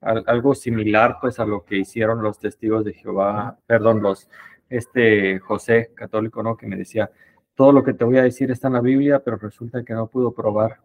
[0.00, 4.28] algo similar pues a lo que hicieron los testigos de Jehová, perdón, los,
[4.68, 6.56] este José católico, ¿no?
[6.56, 7.12] Que me decía,
[7.54, 10.08] todo lo que te voy a decir está en la Biblia, pero resulta que no
[10.08, 10.80] pudo probar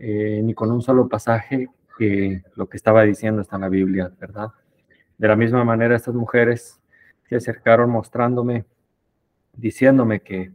[0.00, 4.10] eh, ni con un solo pasaje que lo que estaba diciendo está en la Biblia,
[4.18, 4.48] ¿verdad?
[5.18, 6.80] De la misma manera, estas mujeres
[7.28, 8.64] se acercaron mostrándome,
[9.56, 10.52] diciéndome que,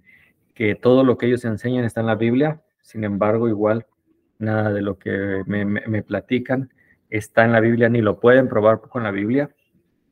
[0.54, 3.86] que todo lo que ellos enseñan está en la Biblia, sin embargo, igual
[4.38, 6.72] nada de lo que me, me platican
[7.10, 9.50] está en la Biblia, ni lo pueden probar con la Biblia,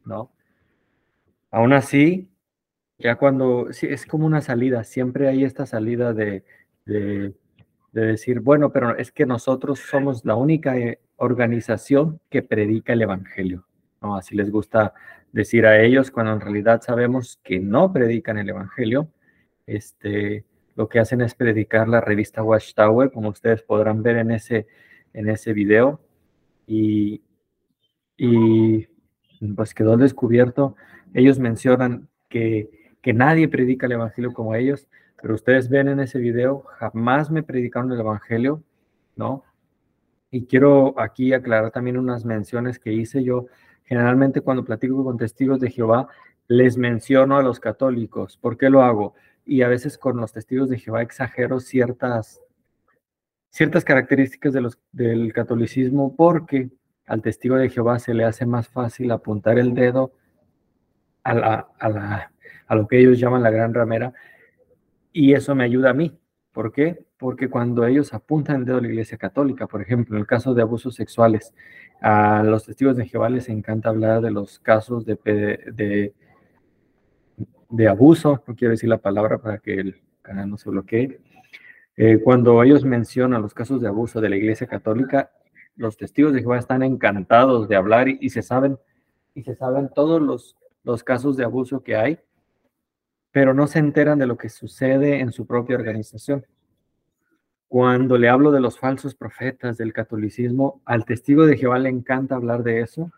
[0.05, 0.31] ¿no?
[1.51, 2.29] Aún así,
[2.97, 6.43] ya cuando, sí, es como una salida, siempre hay esta salida de,
[6.85, 7.33] de,
[7.91, 13.65] decir, bueno, pero es que nosotros somos la única eh, organización que predica el Evangelio,
[14.01, 14.15] ¿no?
[14.15, 14.93] Así les gusta
[15.31, 19.09] decir a ellos cuando en realidad sabemos que no predican el Evangelio,
[19.65, 24.67] este, lo que hacen es predicar la revista Watchtower, como ustedes podrán ver en ese,
[25.13, 25.99] en ese video,
[26.65, 27.21] y,
[28.15, 28.87] y
[29.55, 30.75] pues quedó descubierto.
[31.13, 34.87] Ellos mencionan que, que nadie predica el Evangelio como ellos,
[35.21, 38.63] pero ustedes ven en ese video, jamás me predicaron el Evangelio,
[39.15, 39.43] ¿no?
[40.29, 43.47] Y quiero aquí aclarar también unas menciones que hice yo.
[43.87, 46.07] Generalmente cuando platico con testigos de Jehová,
[46.47, 48.37] les menciono a los católicos.
[48.37, 49.15] ¿Por qué lo hago?
[49.45, 52.41] Y a veces con los testigos de Jehová exagero ciertas
[53.49, 54.53] ciertas características
[54.91, 56.69] del catolicismo porque
[57.07, 60.11] al testigo de Jehová se le hace más fácil apuntar el dedo
[61.23, 62.31] a, la,
[62.67, 64.13] a lo que ellos llaman la gran ramera
[65.11, 66.15] y eso me ayuda a mí.
[66.57, 67.05] ¿Por qué?
[67.19, 70.55] Porque cuando ellos apuntan el dedo a la iglesia católica, por ejemplo, en el caso
[70.55, 71.53] de abusos sexuales,
[72.01, 75.19] a los testigos de Jehová les encanta hablar de los casos de,
[77.69, 81.19] de, abuso, no quiero decir la palabra para que el canal no se bloquee,
[81.95, 85.29] eh, cuando ellos mencionan los casos de abuso de la Iglesia Católica,
[85.75, 88.79] los testigos de Jehová están encantados de hablar y, se saben
[89.35, 92.19] y se saben todos los, los casos de abuso que hay,
[93.37, 96.43] pero no se enteran de lo que sucede en su propia organización.
[97.67, 102.33] Cuando le hablo de los falsos profetas del catolicismo, al testigo de Jehová le encanta
[102.33, 103.11] hablar de eso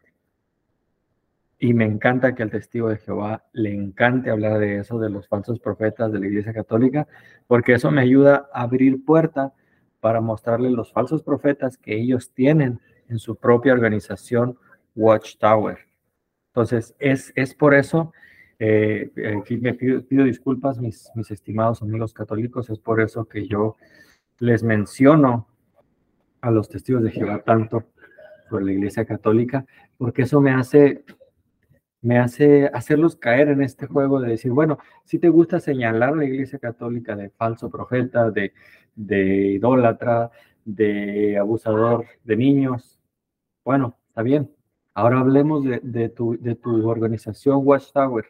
[1.57, 5.25] y me encanta que al testigo de Jehová le encante hablar de eso, de los
[5.29, 7.07] falsos profetas de la Iglesia Católica,
[7.47, 9.53] porque eso me ayuda a abrir puerta
[10.01, 14.57] para mostrarle los falsos profetas que ellos tienen en su propia organización
[14.97, 15.77] Watchtower.
[16.47, 18.11] Entonces, es, es por eso,
[18.59, 23.77] eh, aquí me pido, disculpas, mis, mis estimados amigos católicos, es por eso que yo
[24.39, 25.47] les menciono
[26.41, 27.85] a los testigos de Jehová tanto
[28.49, 29.65] por la Iglesia Católica,
[29.97, 31.03] porque eso me hace
[32.01, 36.25] me hace hacerlos caer en este juego de decir, bueno, si te gusta señalar la
[36.25, 38.53] Iglesia Católica de falso profeta, de,
[38.95, 40.31] de idólatra,
[40.63, 42.99] de abusador de niños,
[43.65, 44.49] bueno, está bien.
[44.93, 48.25] Ahora hablemos de, de, tu, de tu organización Watchtower.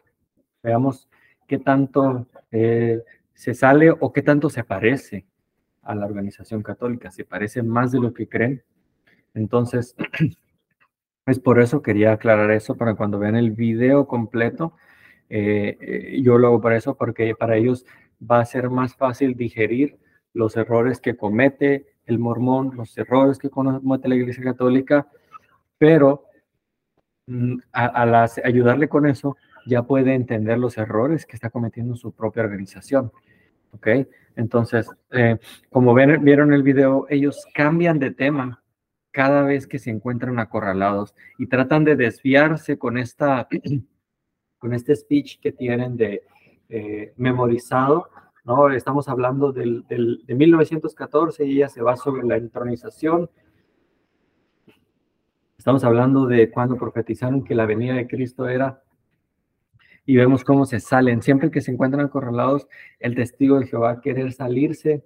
[0.62, 1.08] Veamos
[1.46, 3.02] qué tanto eh,
[3.34, 5.26] se sale o qué tanto se parece
[5.82, 7.10] a la organización católica.
[7.10, 8.62] ¿Se parece más de lo que creen?
[9.34, 9.96] Entonces,
[11.30, 14.74] Es por eso quería aclarar eso para cuando vean el video completo.
[15.28, 17.86] Eh, eh, yo lo hago para eso porque para ellos
[18.20, 19.96] va a ser más fácil digerir
[20.32, 25.06] los errores que comete el mormón, los errores que comete la Iglesia Católica,
[25.78, 26.24] pero
[27.26, 32.42] mm, a, ayudarle con eso ya puede entender los errores que está cometiendo su propia
[32.42, 33.12] organización.
[33.72, 33.88] ¿Ok?
[34.36, 35.38] Entonces, eh,
[35.70, 38.62] como ven, vieron el video, ellos cambian de tema
[39.10, 43.48] cada vez que se encuentran acorralados y tratan de desviarse con, esta,
[44.58, 46.22] con este speech que tienen de
[46.68, 48.08] eh, memorizado.
[48.44, 48.70] ¿no?
[48.70, 53.28] Estamos hablando del, del, de 1914 y ella se va sobre la entronización.
[55.58, 58.82] Estamos hablando de cuando profetizaron que la venida de Cristo era
[60.06, 61.22] y vemos cómo se salen.
[61.22, 65.04] Siempre que se encuentran acorralados, el testigo de Jehová querer salirse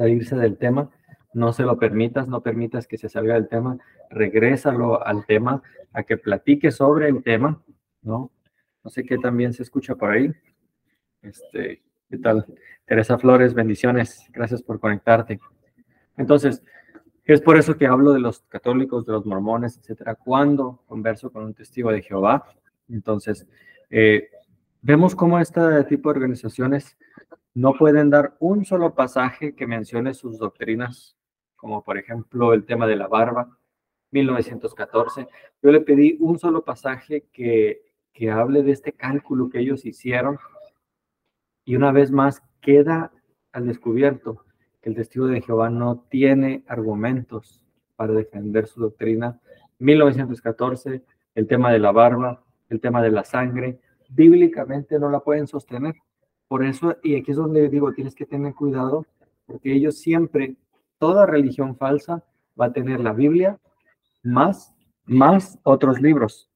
[0.00, 0.88] salirse del tema,
[1.34, 3.76] no se lo permitas, no permitas que se salga del tema,
[4.08, 5.62] regrésalo al tema,
[5.92, 7.62] a que platique sobre el tema,
[8.00, 8.32] ¿no?
[8.82, 10.32] No sé qué también se escucha por ahí.
[11.20, 12.46] Este, ¿qué tal?
[12.86, 15.38] Teresa Flores, bendiciones, gracias por conectarte.
[16.16, 16.64] Entonces,
[17.26, 21.44] es por eso que hablo de los católicos, de los mormones, etcétera, cuando converso con
[21.44, 22.46] un testigo de Jehová.
[22.88, 23.46] Entonces,
[23.90, 24.30] eh,
[24.82, 26.96] vemos cómo este tipo de organizaciones
[27.54, 31.16] no pueden dar un solo pasaje que mencione sus doctrinas,
[31.56, 33.58] como por ejemplo el tema de la barba,
[34.12, 35.26] 1914.
[35.62, 37.82] Yo le pedí un solo pasaje que,
[38.12, 40.38] que hable de este cálculo que ellos hicieron
[41.64, 43.12] y una vez más queda
[43.52, 44.44] al descubierto
[44.80, 47.62] que el testigo de Jehová no tiene argumentos
[47.96, 49.38] para defender su doctrina.
[49.78, 51.02] 1914,
[51.34, 55.94] el tema de la barba, el tema de la sangre, bíblicamente no la pueden sostener.
[56.48, 59.06] Por eso, y aquí es donde digo, tienes que tener cuidado,
[59.46, 60.56] porque ellos siempre,
[60.98, 62.24] toda religión falsa
[62.58, 63.58] va a tener la Biblia
[64.22, 66.48] más, más otros libros.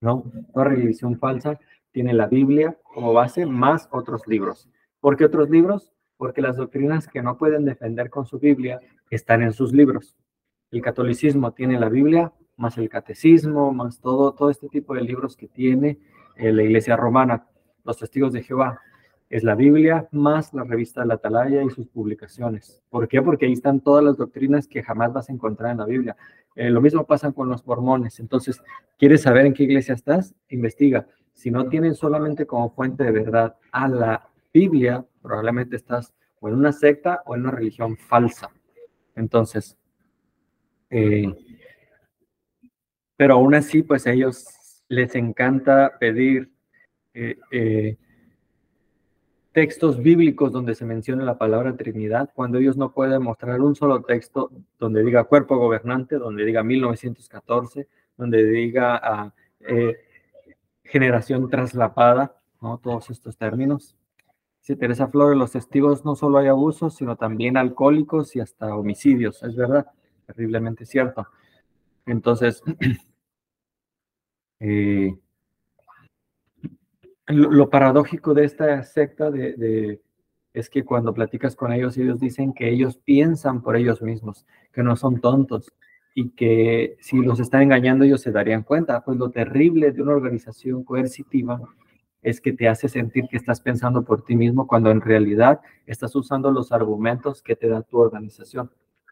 [0.00, 0.24] ¿No?
[0.52, 1.58] Toda religión falsa
[1.90, 4.68] tiene la Biblia como base más otros libros.
[5.00, 5.92] ¿Por qué otros libros?
[6.16, 8.80] Porque las doctrinas que no pueden defender con su Biblia
[9.10, 10.16] están en sus libros.
[10.70, 15.36] El catolicismo tiene la Biblia, más el catecismo, más todo, todo este tipo de libros
[15.36, 15.98] que tiene
[16.36, 17.46] eh, la iglesia romana,
[17.84, 18.80] los testigos de Jehová.
[19.28, 22.82] Es la Biblia más la revista de la Atalaya y sus publicaciones.
[22.90, 23.20] ¿Por qué?
[23.22, 26.16] Porque ahí están todas las doctrinas que jamás vas a encontrar en la Biblia.
[26.54, 28.20] Eh, lo mismo pasa con los mormones.
[28.20, 28.62] Entonces,
[28.98, 30.34] ¿quieres saber en qué iglesia estás?
[30.48, 36.48] Investiga si no tienen solamente como fuente de verdad a la Biblia, probablemente estás o
[36.48, 38.50] en una secta o en una religión falsa.
[39.14, 39.76] Entonces,
[40.88, 41.30] eh,
[43.16, 44.46] pero aún así, pues a ellos
[44.88, 46.50] les encanta pedir
[47.14, 47.96] eh, eh,
[49.52, 54.02] textos bíblicos donde se menciona la palabra Trinidad, cuando ellos no pueden mostrar un solo
[54.02, 59.32] texto donde diga cuerpo gobernante, donde diga 1914, donde diga ah,
[60.84, 62.78] generación traslapada, ¿no?
[62.78, 63.96] Todos estos términos.
[64.60, 69.42] Si Teresa Flores, los testigos no solo hay abusos, sino también alcohólicos y hasta homicidios,
[69.42, 69.86] es verdad,
[70.26, 71.28] terriblemente cierto.
[72.04, 72.62] Entonces,
[74.60, 75.16] eh,
[77.26, 80.00] lo, paradójico de esta secta de,
[80.52, 84.82] es que cuando platicas con ellos, ellos dicen que ellos piensan por ellos mismos, que
[84.82, 85.72] no son tontos,
[86.14, 89.04] y que si los están engañando ellos se darían cuenta.
[89.04, 91.60] Pues lo terrible de una organización coercitiva
[92.22, 96.16] es que te hace sentir que estás pensando por ti mismo cuando en realidad estás
[96.16, 98.70] usando los argumentos que te da tu organización.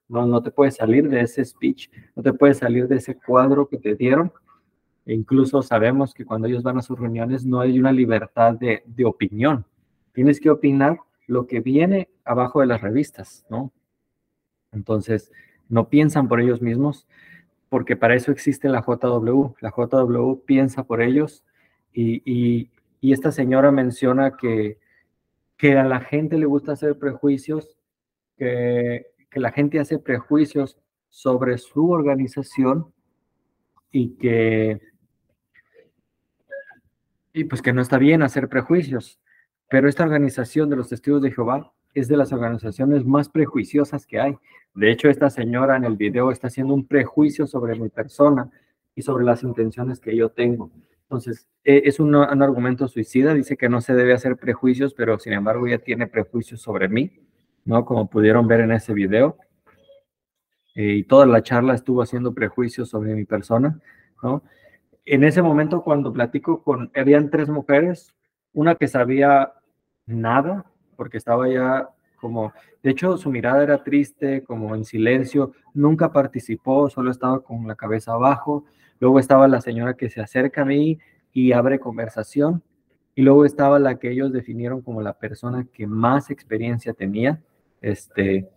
[0.08, 3.68] No, no te puedes salir de ese speech, no te puedes salir de ese cuadro
[3.68, 4.32] que te dieron.
[5.06, 8.82] E incluso sabemos que cuando ellos van a sus reuniones no hay una libertad de,
[9.04, 9.66] opinión.
[10.12, 13.72] Tienes que opinar lo que viene abajo de las revistas, ¿no?
[14.72, 15.30] Entonces,
[15.68, 17.06] no piensan por ellos mismos,
[17.68, 19.54] porque para eso existe la JW.
[19.60, 21.44] La JW piensa por ellos
[21.92, 22.70] y,
[23.02, 24.78] esta señora menciona que,
[25.58, 27.76] que, a la gente le gusta hacer prejuicios,
[28.38, 30.78] que, que la gente hace prejuicios
[31.10, 32.92] sobre su organización
[33.92, 34.80] y que
[37.34, 39.20] y pues que no está bien hacer prejuicios.
[39.68, 44.20] Pero esta organización de los testigos de Jehová es de las organizaciones más prejuiciosas que
[44.20, 44.38] hay.
[44.74, 48.50] De hecho, esta señora en el video está haciendo un prejuicio sobre mi persona
[48.94, 50.70] y sobre las intenciones que yo tengo.
[51.02, 55.32] Entonces, e, es un, argumento suicida, dice que no se debe hacer prejuicios, pero sin
[55.32, 57.20] embargo ella tiene prejuicios sobre mí,
[57.64, 57.84] ¿no?
[57.84, 59.38] Como pudieron ver en ese video.
[60.76, 63.80] Eh, y toda la charla estuvo haciendo prejuicios sobre mi persona,
[64.22, 64.42] ¿no?
[65.06, 68.14] En ese momento, cuando platico con, habían tres mujeres,
[68.52, 69.52] una que sabía
[70.06, 70.64] nada,
[70.96, 71.90] porque estaba ya
[72.24, 77.66] como, de hecho su mirada era triste, como en silencio, nunca participó, solo estaba con
[77.66, 78.64] la cabeza abajo.
[78.98, 80.98] Luego estaba la señora que se acerca a mí
[81.34, 82.62] y abre conversación.
[83.14, 87.42] Y luego estaba la que ellos definieron como la persona que más experiencia tenía.
[87.82, 88.48] Este,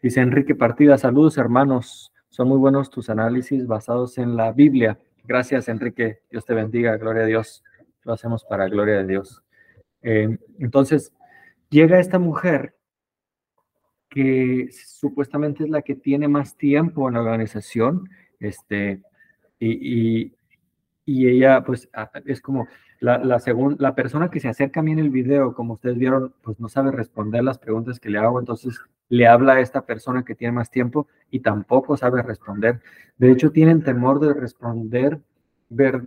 [0.00, 4.98] dice Enrique Partida, saludos hermanos, son muy buenos tus análisis basados en la Biblia.
[5.24, 7.62] Gracias Enrique, Dios te bendiga, gloria a Dios.
[8.04, 9.42] Lo hacemos para gloria de Dios.
[10.02, 11.12] Eh, entonces,
[11.70, 12.74] llega esta mujer
[14.08, 18.10] que supuestamente es la que tiene más tiempo en la organización,
[18.40, 19.02] este,
[19.58, 20.34] y,
[21.06, 21.88] ella pues
[22.26, 22.68] es como
[23.00, 23.40] la, la,
[23.78, 26.68] la persona que se acerca a mí en el video, como ustedes vieron, pues no
[26.68, 28.78] sabe responder las preguntas que le hago, entonces
[29.08, 32.80] le habla a esta persona que tiene más tiempo y tampoco sabe responder.
[33.18, 35.20] De hecho, tienen temor de responder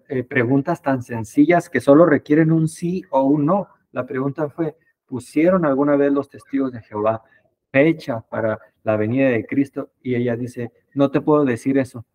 [0.07, 3.67] eh, preguntas tan sencillas que solo requieren un sí o un no.
[3.91, 4.75] La pregunta fue,
[5.05, 7.23] ¿pusieron alguna vez los testigos de Jehová
[7.71, 12.05] fecha para la venida de Cristo y ella dice, no te puedo decir eso.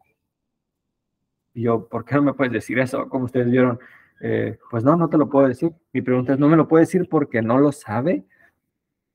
[1.54, 3.08] Yo, ¿por qué no me puedes decir eso?
[3.08, 3.78] Como ustedes vieron,
[4.20, 5.72] eh, pues no, no te lo puedo decir.
[5.92, 8.24] Mi pregunta es, ¿no me lo puede decir porque no lo sabe?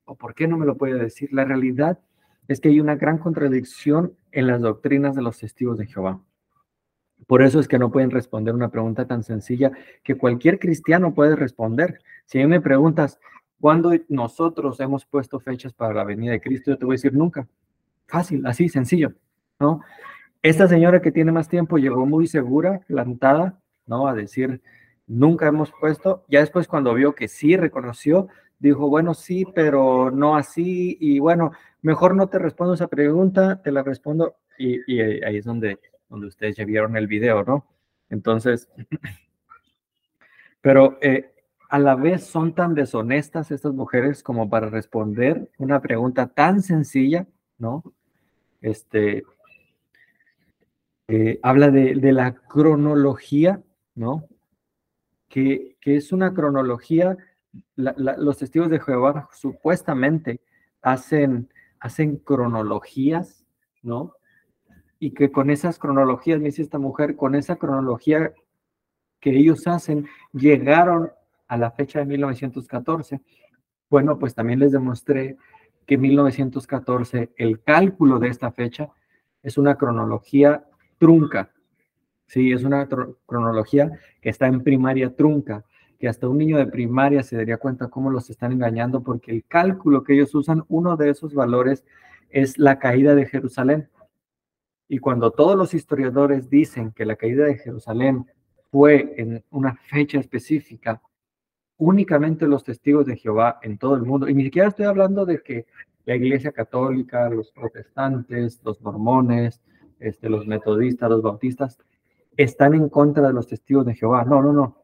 [0.06, 1.30] ¿O por qué no me lo puede decir?
[1.34, 2.00] La realidad
[2.48, 6.22] es que hay una gran contradicción en las doctrinas de los testigos de Jehová.
[7.28, 9.72] Por eso es que no pueden responder una pregunta tan sencilla
[10.04, 12.00] que cualquier cristiano puede responder.
[12.26, 13.20] Si me preguntas,
[13.60, 16.72] ¿cuándo nosotros hemos puesto fechas para la venida de Cristo?
[16.72, 17.48] Yo te voy a decir nunca.
[18.08, 19.14] Fácil, así, sencillo,
[19.60, 19.82] ¿no?
[20.46, 24.08] Esta señora que tiene más tiempo llegó muy segura, plantada, ¿no?
[24.08, 24.62] A decir,
[25.08, 26.24] nunca hemos puesto.
[26.28, 28.28] Ya después cuando vio que sí reconoció,
[28.60, 30.98] dijo, bueno, sí, pero no así.
[31.02, 34.36] Y bueno, mejor no te respondo esa pregunta, te la respondo.
[34.60, 35.80] Y, ahí es donde
[36.10, 37.66] donde ustedes ya vieron el video, ¿no?
[38.12, 38.70] Entonces,
[40.62, 41.34] pero eh,
[41.70, 47.26] a la vez son tan deshonestas estas mujeres como para responder una pregunta tan sencilla,
[47.58, 47.84] ¿no?
[48.62, 49.24] Este,
[51.08, 53.62] eh, habla de, la cronología,
[53.94, 54.28] ¿no?
[55.28, 57.18] Que, es una cronología,
[57.76, 60.42] los testigos de Jehová supuestamente
[60.82, 61.50] hacen,
[61.80, 63.46] hacen cronologías,
[63.84, 64.14] ¿no?
[65.00, 68.34] y que con esas cronologías, me dice esta mujer, con esa cronología
[69.20, 71.12] que ellos hacen, llegaron
[71.48, 73.22] a la fecha de 1914.
[73.90, 75.38] Bueno, pues también les demostré
[75.86, 78.90] que 1914, el cálculo de esta fecha
[79.44, 80.66] es una cronología
[81.06, 81.52] trunca.
[82.26, 82.90] Sí, es una
[83.28, 83.92] cronología
[84.22, 85.64] que está en primaria trunca,
[86.00, 89.46] que hasta un niño de primaria se daría cuenta cómo los están engañando, porque el
[89.46, 91.86] cálculo que ellos usan, uno de esos valores
[92.32, 93.88] es la caída de Jerusalén.
[94.88, 98.26] Y cuando todos los historiadores dicen que la caída de Jerusalén
[98.72, 101.04] fue en una fecha específica,
[101.78, 105.44] únicamente los testigos de Jehová en todo el mundo, y ni siquiera estoy hablando de
[105.44, 105.68] que
[106.06, 109.62] la iglesia católica, los protestantes, los mormones,
[110.00, 111.78] este, los metodistas, los bautistas,
[112.38, 114.26] están en contra de los testigos de Jehová.
[114.26, 114.84] No, no, no.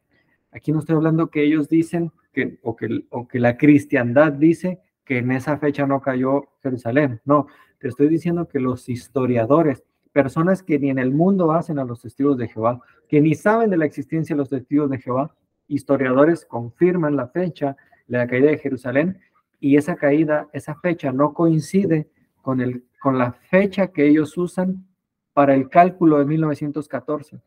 [0.51, 4.79] Aquí no estoy hablando que ellos dicen que o, que, o que la cristiandad dice
[5.05, 7.21] que en esa fecha no cayó Jerusalén.
[7.25, 7.47] No,
[7.79, 12.01] te estoy diciendo que los historiadores personas que ni en el mundo hacen a los
[12.01, 15.35] testigos de Jehová, que ni saben de la existencia de los testigos de Jehová.
[15.67, 19.19] Historiadores confirman la fecha de la caída de Jerusalén
[19.59, 22.09] y esa caída, esa fecha no coincide
[22.41, 24.85] con, el, con la fecha que ellos usan
[25.33, 27.39] para el cálculo de 1914.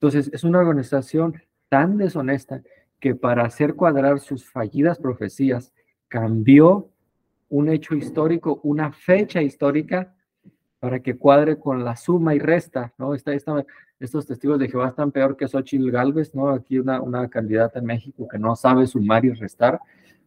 [0.00, 2.62] Entonces, es una organización tan deshonesta
[3.00, 5.72] que para hacer cuadrar sus fallidas profecías
[6.08, 6.90] cambió
[7.48, 10.14] un hecho histórico, una fecha histórica
[10.80, 13.14] para que cuadre con la suma y resta, ¿no?
[13.14, 13.32] Esta,
[14.00, 16.50] estos testigos de Jehová están peor que Xochitl Galvez, ¿no?
[16.50, 19.80] Aquí una, una candidata en México que no sabe sumar y restar.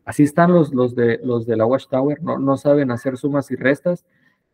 [0.04, 2.40] Así están los, los, de, los de la Watchtower, ¿no?
[2.40, 4.06] no saben hacer sumas y restas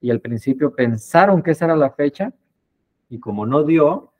[0.03, 2.33] y al principio pensaron que esa era la fecha
[3.07, 4.11] y como no dio,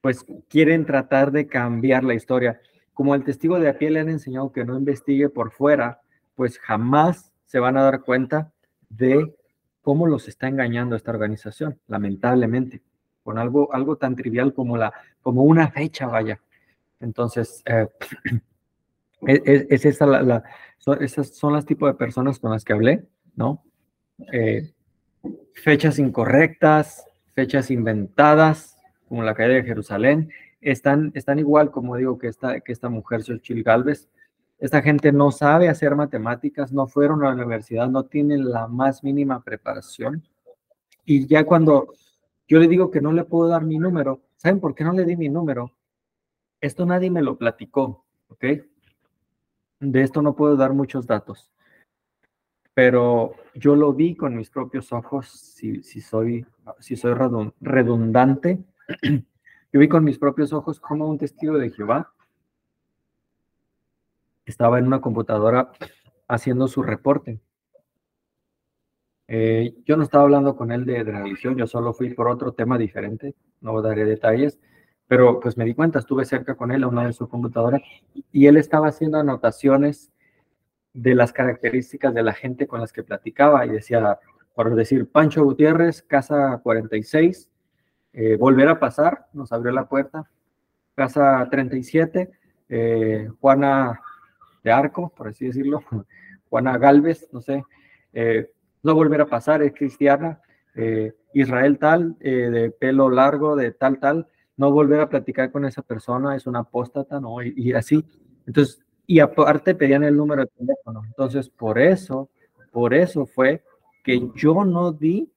[0.00, 2.60] pues quieren tratar de cambiar la historia.
[2.94, 6.00] Como el testigo de a pie le han enseñado que no investigue por fuera,
[6.34, 8.50] pues jamás se van a dar cuenta
[8.88, 9.32] de
[9.82, 12.82] cómo los está engañando esta organización, lamentablemente,
[13.22, 16.40] con algo, algo tan trivial como, la, como una fecha, vaya.
[16.98, 17.86] Entonces, eh,
[19.28, 20.42] es, esa la,
[20.78, 23.06] son, esas son las tipos de personas con las que hablé,
[23.36, 23.62] ¿no?
[24.32, 24.72] Eh,
[25.54, 32.28] fechas incorrectas, fechas inventadas, como la caída de Jerusalén, están, están igual, como digo, que
[32.28, 34.08] esta, que esta mujer, Xochitl Galvez,
[34.58, 39.02] esta gente no sabe hacer matemáticas, no fueron a la universidad, no tienen la más
[39.02, 40.22] mínima preparación.
[41.06, 41.94] Y ya cuando
[42.46, 45.04] yo le digo que no le puedo dar mi número, ¿saben por qué no le
[45.04, 45.72] di mi número?
[46.60, 48.44] Esto nadie me lo platicó, ¿ok?
[49.80, 51.50] De esto no puedo dar muchos datos.
[52.80, 56.46] Pero yo lo vi con mis propios ojos, si, si soy,
[56.78, 57.12] si soy
[57.60, 58.64] redundante,
[59.70, 62.10] yo vi con mis propios ojos como un testigo de Jehová
[64.46, 65.72] estaba en una computadora
[66.26, 67.38] haciendo su reporte.
[69.28, 72.78] Eh, yo no estaba hablando con él de, religión, yo solo fui por otro tema
[72.78, 74.58] diferente, no daré detalles,
[75.06, 77.78] pero pues me di cuenta, estuve cerca con él a una de su computadora
[78.32, 80.14] y él estaba haciendo anotaciones
[80.92, 84.18] de las características de la gente con las que platicaba y decía,
[84.54, 87.50] por decir, Pancho Gutiérrez, casa 46,
[88.12, 90.28] eh, volver a pasar, nos abrió la puerta,
[90.94, 92.30] casa 37,
[92.68, 94.00] eh, Juana
[94.64, 95.82] de arco, por así decirlo,
[96.50, 97.64] Juana Galvez, no sé,
[98.12, 98.50] eh,
[98.82, 100.40] no volver a pasar, es cristiana,
[101.34, 104.28] Israel tal, de pelo largo, de tal, tal,
[104.60, 107.42] no volver a platicar con esa persona, es una apóstata, ¿no?
[107.42, 108.04] Y, así.
[108.46, 111.02] Entonces, y aparte pedían el número de teléfono.
[111.06, 112.30] Entonces, por eso,
[112.70, 113.62] por eso fue
[114.04, 115.32] que yo no di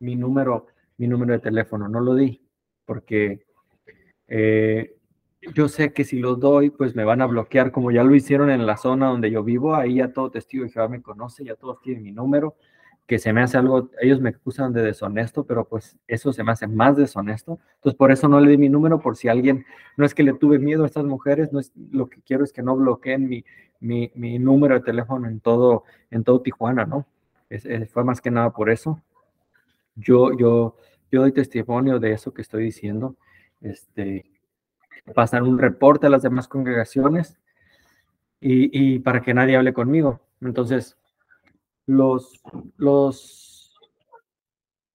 [0.00, 0.66] mi número,
[0.98, 2.40] mi número de teléfono, no lo di,
[2.84, 3.44] porque
[4.28, 4.96] eh,
[5.54, 8.50] yo sé que si lo doy, pues me van a bloquear, como ya lo hicieron
[8.50, 11.54] en la zona donde yo vivo, ahí ya todo testigo de Jehová me conoce, ya
[11.54, 12.56] todos tienen mi número,
[13.10, 16.52] que se me hace algo, ellos me acusan de deshonesto, pero pues eso se me
[16.52, 17.58] hace más deshonesto.
[17.74, 20.32] Entonces por eso no le di mi número, por si alguien, no es que le
[20.32, 23.44] tuve miedo a estas mujeres, no es lo que quiero es que no bloqueen mi,
[23.80, 25.82] mi, mi número de teléfono en todo,
[26.12, 27.04] en todo Tijuana, ¿no?
[27.48, 29.02] Es, fue más que nada por eso.
[29.96, 30.76] Yo, yo,
[31.10, 33.16] yo doy testimonio de eso que estoy diciendo.
[33.60, 34.24] Este,
[35.16, 37.40] pasan un reporte a las demás congregaciones
[38.40, 40.20] y, y para que nadie hable conmigo.
[40.40, 40.96] Entonces,
[41.90, 43.78] los,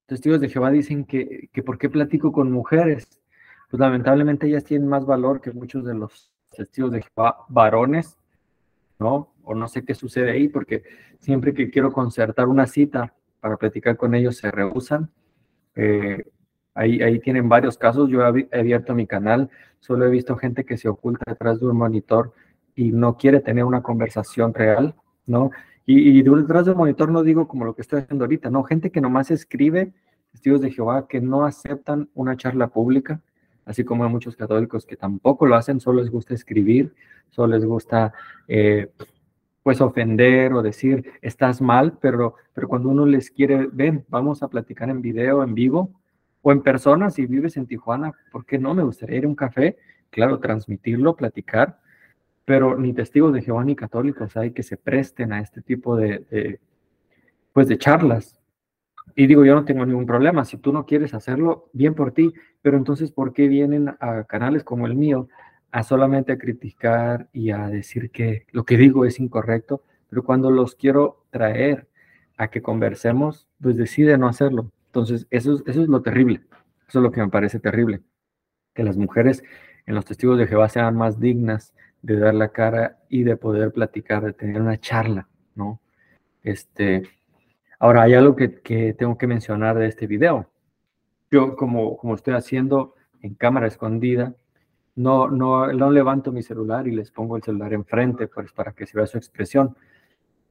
[0.05, 3.21] testigos de Jehová dicen que, que ¿por qué platico con mujeres?
[3.69, 8.17] Pues lamentablemente ellas tienen más valor que muchos de los testigos de Jehová varones,
[8.99, 9.33] ¿no?
[9.43, 10.83] O no sé qué sucede ahí, porque
[11.19, 15.11] siempre que quiero concertar una cita para platicar con ellos se rehusan.
[15.75, 16.25] Eh,
[16.73, 18.09] ahí, ahí tienen varios casos.
[18.09, 21.77] Yo he abierto mi canal, solo he visto gente que se oculta detrás de un
[21.77, 22.33] monitor
[22.75, 25.51] y no quiere tener una conversación real, ¿no?
[25.87, 29.01] Y, detrás del monitor no digo como lo que estoy haciendo ahorita, no, gente que
[29.01, 29.93] nomás escribe,
[30.31, 33.21] testigos de Jehová, que no aceptan una charla pública,
[33.65, 36.93] así como hay muchos católicos que tampoco lo hacen, solo les gusta escribir,
[37.29, 38.13] solo les gusta
[38.47, 38.91] eh,
[39.61, 44.47] pues ofender o decir estás mal, pero, pero cuando uno les quiere, ven, vamos a
[44.47, 45.91] platicar en video, en vivo
[46.41, 48.73] o en persona, si vives en Tijuana, ¿por qué no?
[48.73, 49.77] Me gustaría ir a un café,
[50.09, 51.79] claro, transmitirlo, platicar,
[52.45, 56.59] pero ni testigos de Jehová ni católicos hay que se presten a este tipo de,
[57.51, 58.39] pues de charlas.
[59.15, 62.33] Y digo, yo no tengo ningún problema, si tú no quieres hacerlo, bien por ti,
[62.61, 65.27] pero entonces, ¿por qué vienen a canales como el mío
[65.71, 69.83] a solamente a criticar y a decir que lo que digo es incorrecto?
[70.09, 71.87] Pero cuando los quiero traer
[72.37, 74.71] a que conversemos, pues decide no hacerlo.
[74.87, 76.41] Entonces, eso, eso es lo terrible,
[76.87, 78.01] eso es lo que me parece terrible,
[78.73, 79.43] que las mujeres
[79.85, 81.73] en los testigos de Jehová sean más dignas
[82.05, 85.81] de dar la cara y de poder platicar, de tener una charla, ¿no?
[86.43, 87.01] Este,
[87.79, 90.47] ahora, hay algo que, que tengo que mencionar de este video.
[91.31, 94.35] Yo, como, como estoy haciendo en cámara escondida,
[94.93, 98.85] no, no, no levanto mi celular y les pongo el celular enfrente, pues, para que
[98.85, 99.75] se vea su expresión.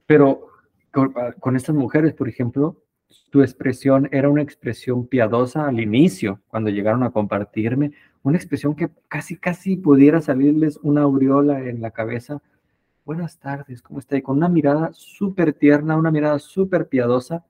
[0.06, 0.48] Pero
[0.90, 2.82] con, con estas mujeres, por ejemplo,
[3.30, 7.92] tu expresión era una expresión piadosa al inicio, cuando llegaron a compartirme,
[8.24, 12.42] una expresión que casi, casi pudiera salirles una aureola en la cabeza.
[13.04, 14.20] Buenas tardes, ¿cómo está?
[14.22, 17.44] Con una mirada súper tierna, una mirada súper piadosa.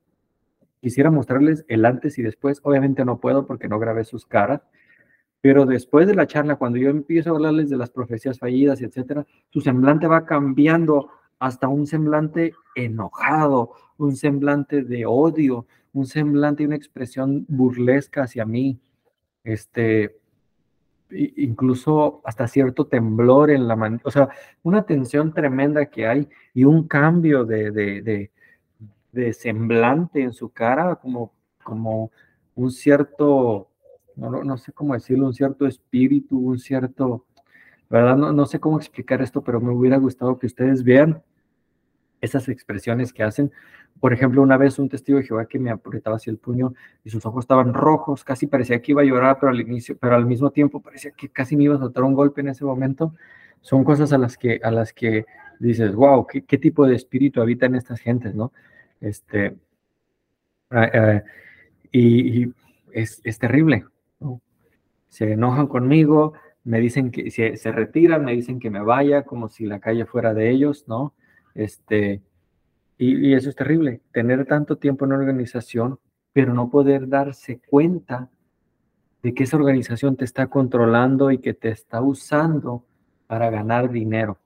[0.81, 2.59] Quisiera mostrarles el antes y después.
[2.65, 4.63] Obviamente no puedo porque no grabé sus caras,
[5.41, 9.25] pero después de la charla, cuando yo empiezo a hablarles de las profecías fallidas, etcétera,
[9.51, 11.09] su semblante va cambiando
[11.39, 18.45] hasta un semblante enojado, un semblante de odio, un semblante y una expresión burlesca hacia
[18.45, 18.81] mí,
[19.45, 20.17] este,
[21.15, 24.29] incluso hasta cierto temblor en la mano, o sea,
[24.63, 28.31] una tensión tremenda que hay y un cambio de, de,
[29.13, 32.11] de, semblante en su cara, como, como
[32.55, 33.69] un cierto,
[34.17, 37.27] no, no, sé cómo decirlo, un cierto espíritu, un cierto,
[37.89, 38.17] ¿verdad?
[38.17, 41.23] No, no sé cómo explicar esto, pero me hubiera gustado que ustedes vean
[42.21, 43.53] esas expresiones que hacen.
[44.05, 46.75] Por ejemplo, una vez un testigo de Jehová que me apretaba así el puño
[47.05, 50.15] y sus ojos estaban rojos, casi parecía que iba a llorar, pero al inicio, pero
[50.15, 53.15] al mismo tiempo parecía que casi me iba a soltar un golpe en ese momento.
[53.63, 55.25] Son cosas a las que, a las que
[55.59, 58.53] dices, wow, ¿qué, tipo de espíritu habita en estas gentes, no?
[59.01, 59.57] Este,
[60.69, 61.23] ah, ah,
[61.91, 62.53] y,
[62.93, 63.87] es, terrible.
[65.09, 69.49] Se enojan conmigo, me dicen que se, se retiran, me dicen que me vaya, como
[69.49, 71.15] si la calle fuera de ellos, ¿no?
[71.55, 72.21] Este,
[72.97, 75.99] y, eso es terrible, tener tanto tiempo en una organización,
[76.33, 78.31] pero no poder darse cuenta
[79.23, 82.85] de que esa organización te está controlando y que te está usando
[83.27, 84.39] para ganar dinero.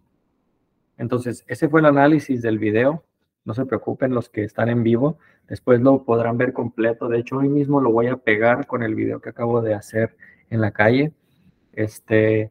[0.96, 3.05] Entonces, ese fue el análisis del video.
[3.44, 5.18] No se preocupen los que están en vivo,
[5.49, 7.09] después lo podrán ver completo.
[7.09, 10.16] De hecho, hoy mismo lo voy a pegar con el video que acabo de hacer
[10.51, 11.12] en la calle.
[11.72, 12.51] Este,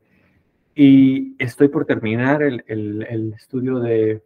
[0.75, 4.23] y estoy por terminar el, el estudio de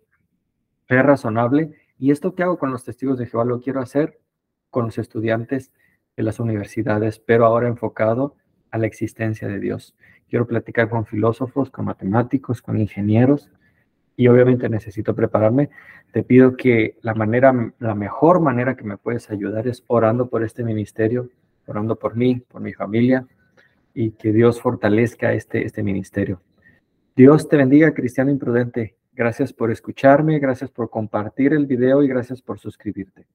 [0.91, 1.71] fe razonable.
[1.97, 3.45] ¿Y esto que hago con los testigos de Jehová?
[3.45, 4.19] Lo quiero hacer
[4.69, 5.71] con los estudiantes
[6.17, 8.35] de las universidades, pero ahora enfocado
[8.71, 9.95] a la existencia de Dios.
[10.29, 13.49] Quiero platicar con filósofos, con matemáticos, con ingenieros
[14.17, 15.69] y obviamente necesito prepararme.
[16.11, 20.43] Te pido que la manera, la mejor manera que me puedes ayudar es orando por
[20.43, 21.29] este ministerio,
[21.67, 23.25] orando por mí, por mi familia
[23.93, 26.41] y que Dios fortalezca este, este ministerio.
[27.15, 32.41] Dios te bendiga, cristiano imprudente Gracias por escucharme, gracias por compartir el video y gracias
[32.41, 33.27] por suscribirte.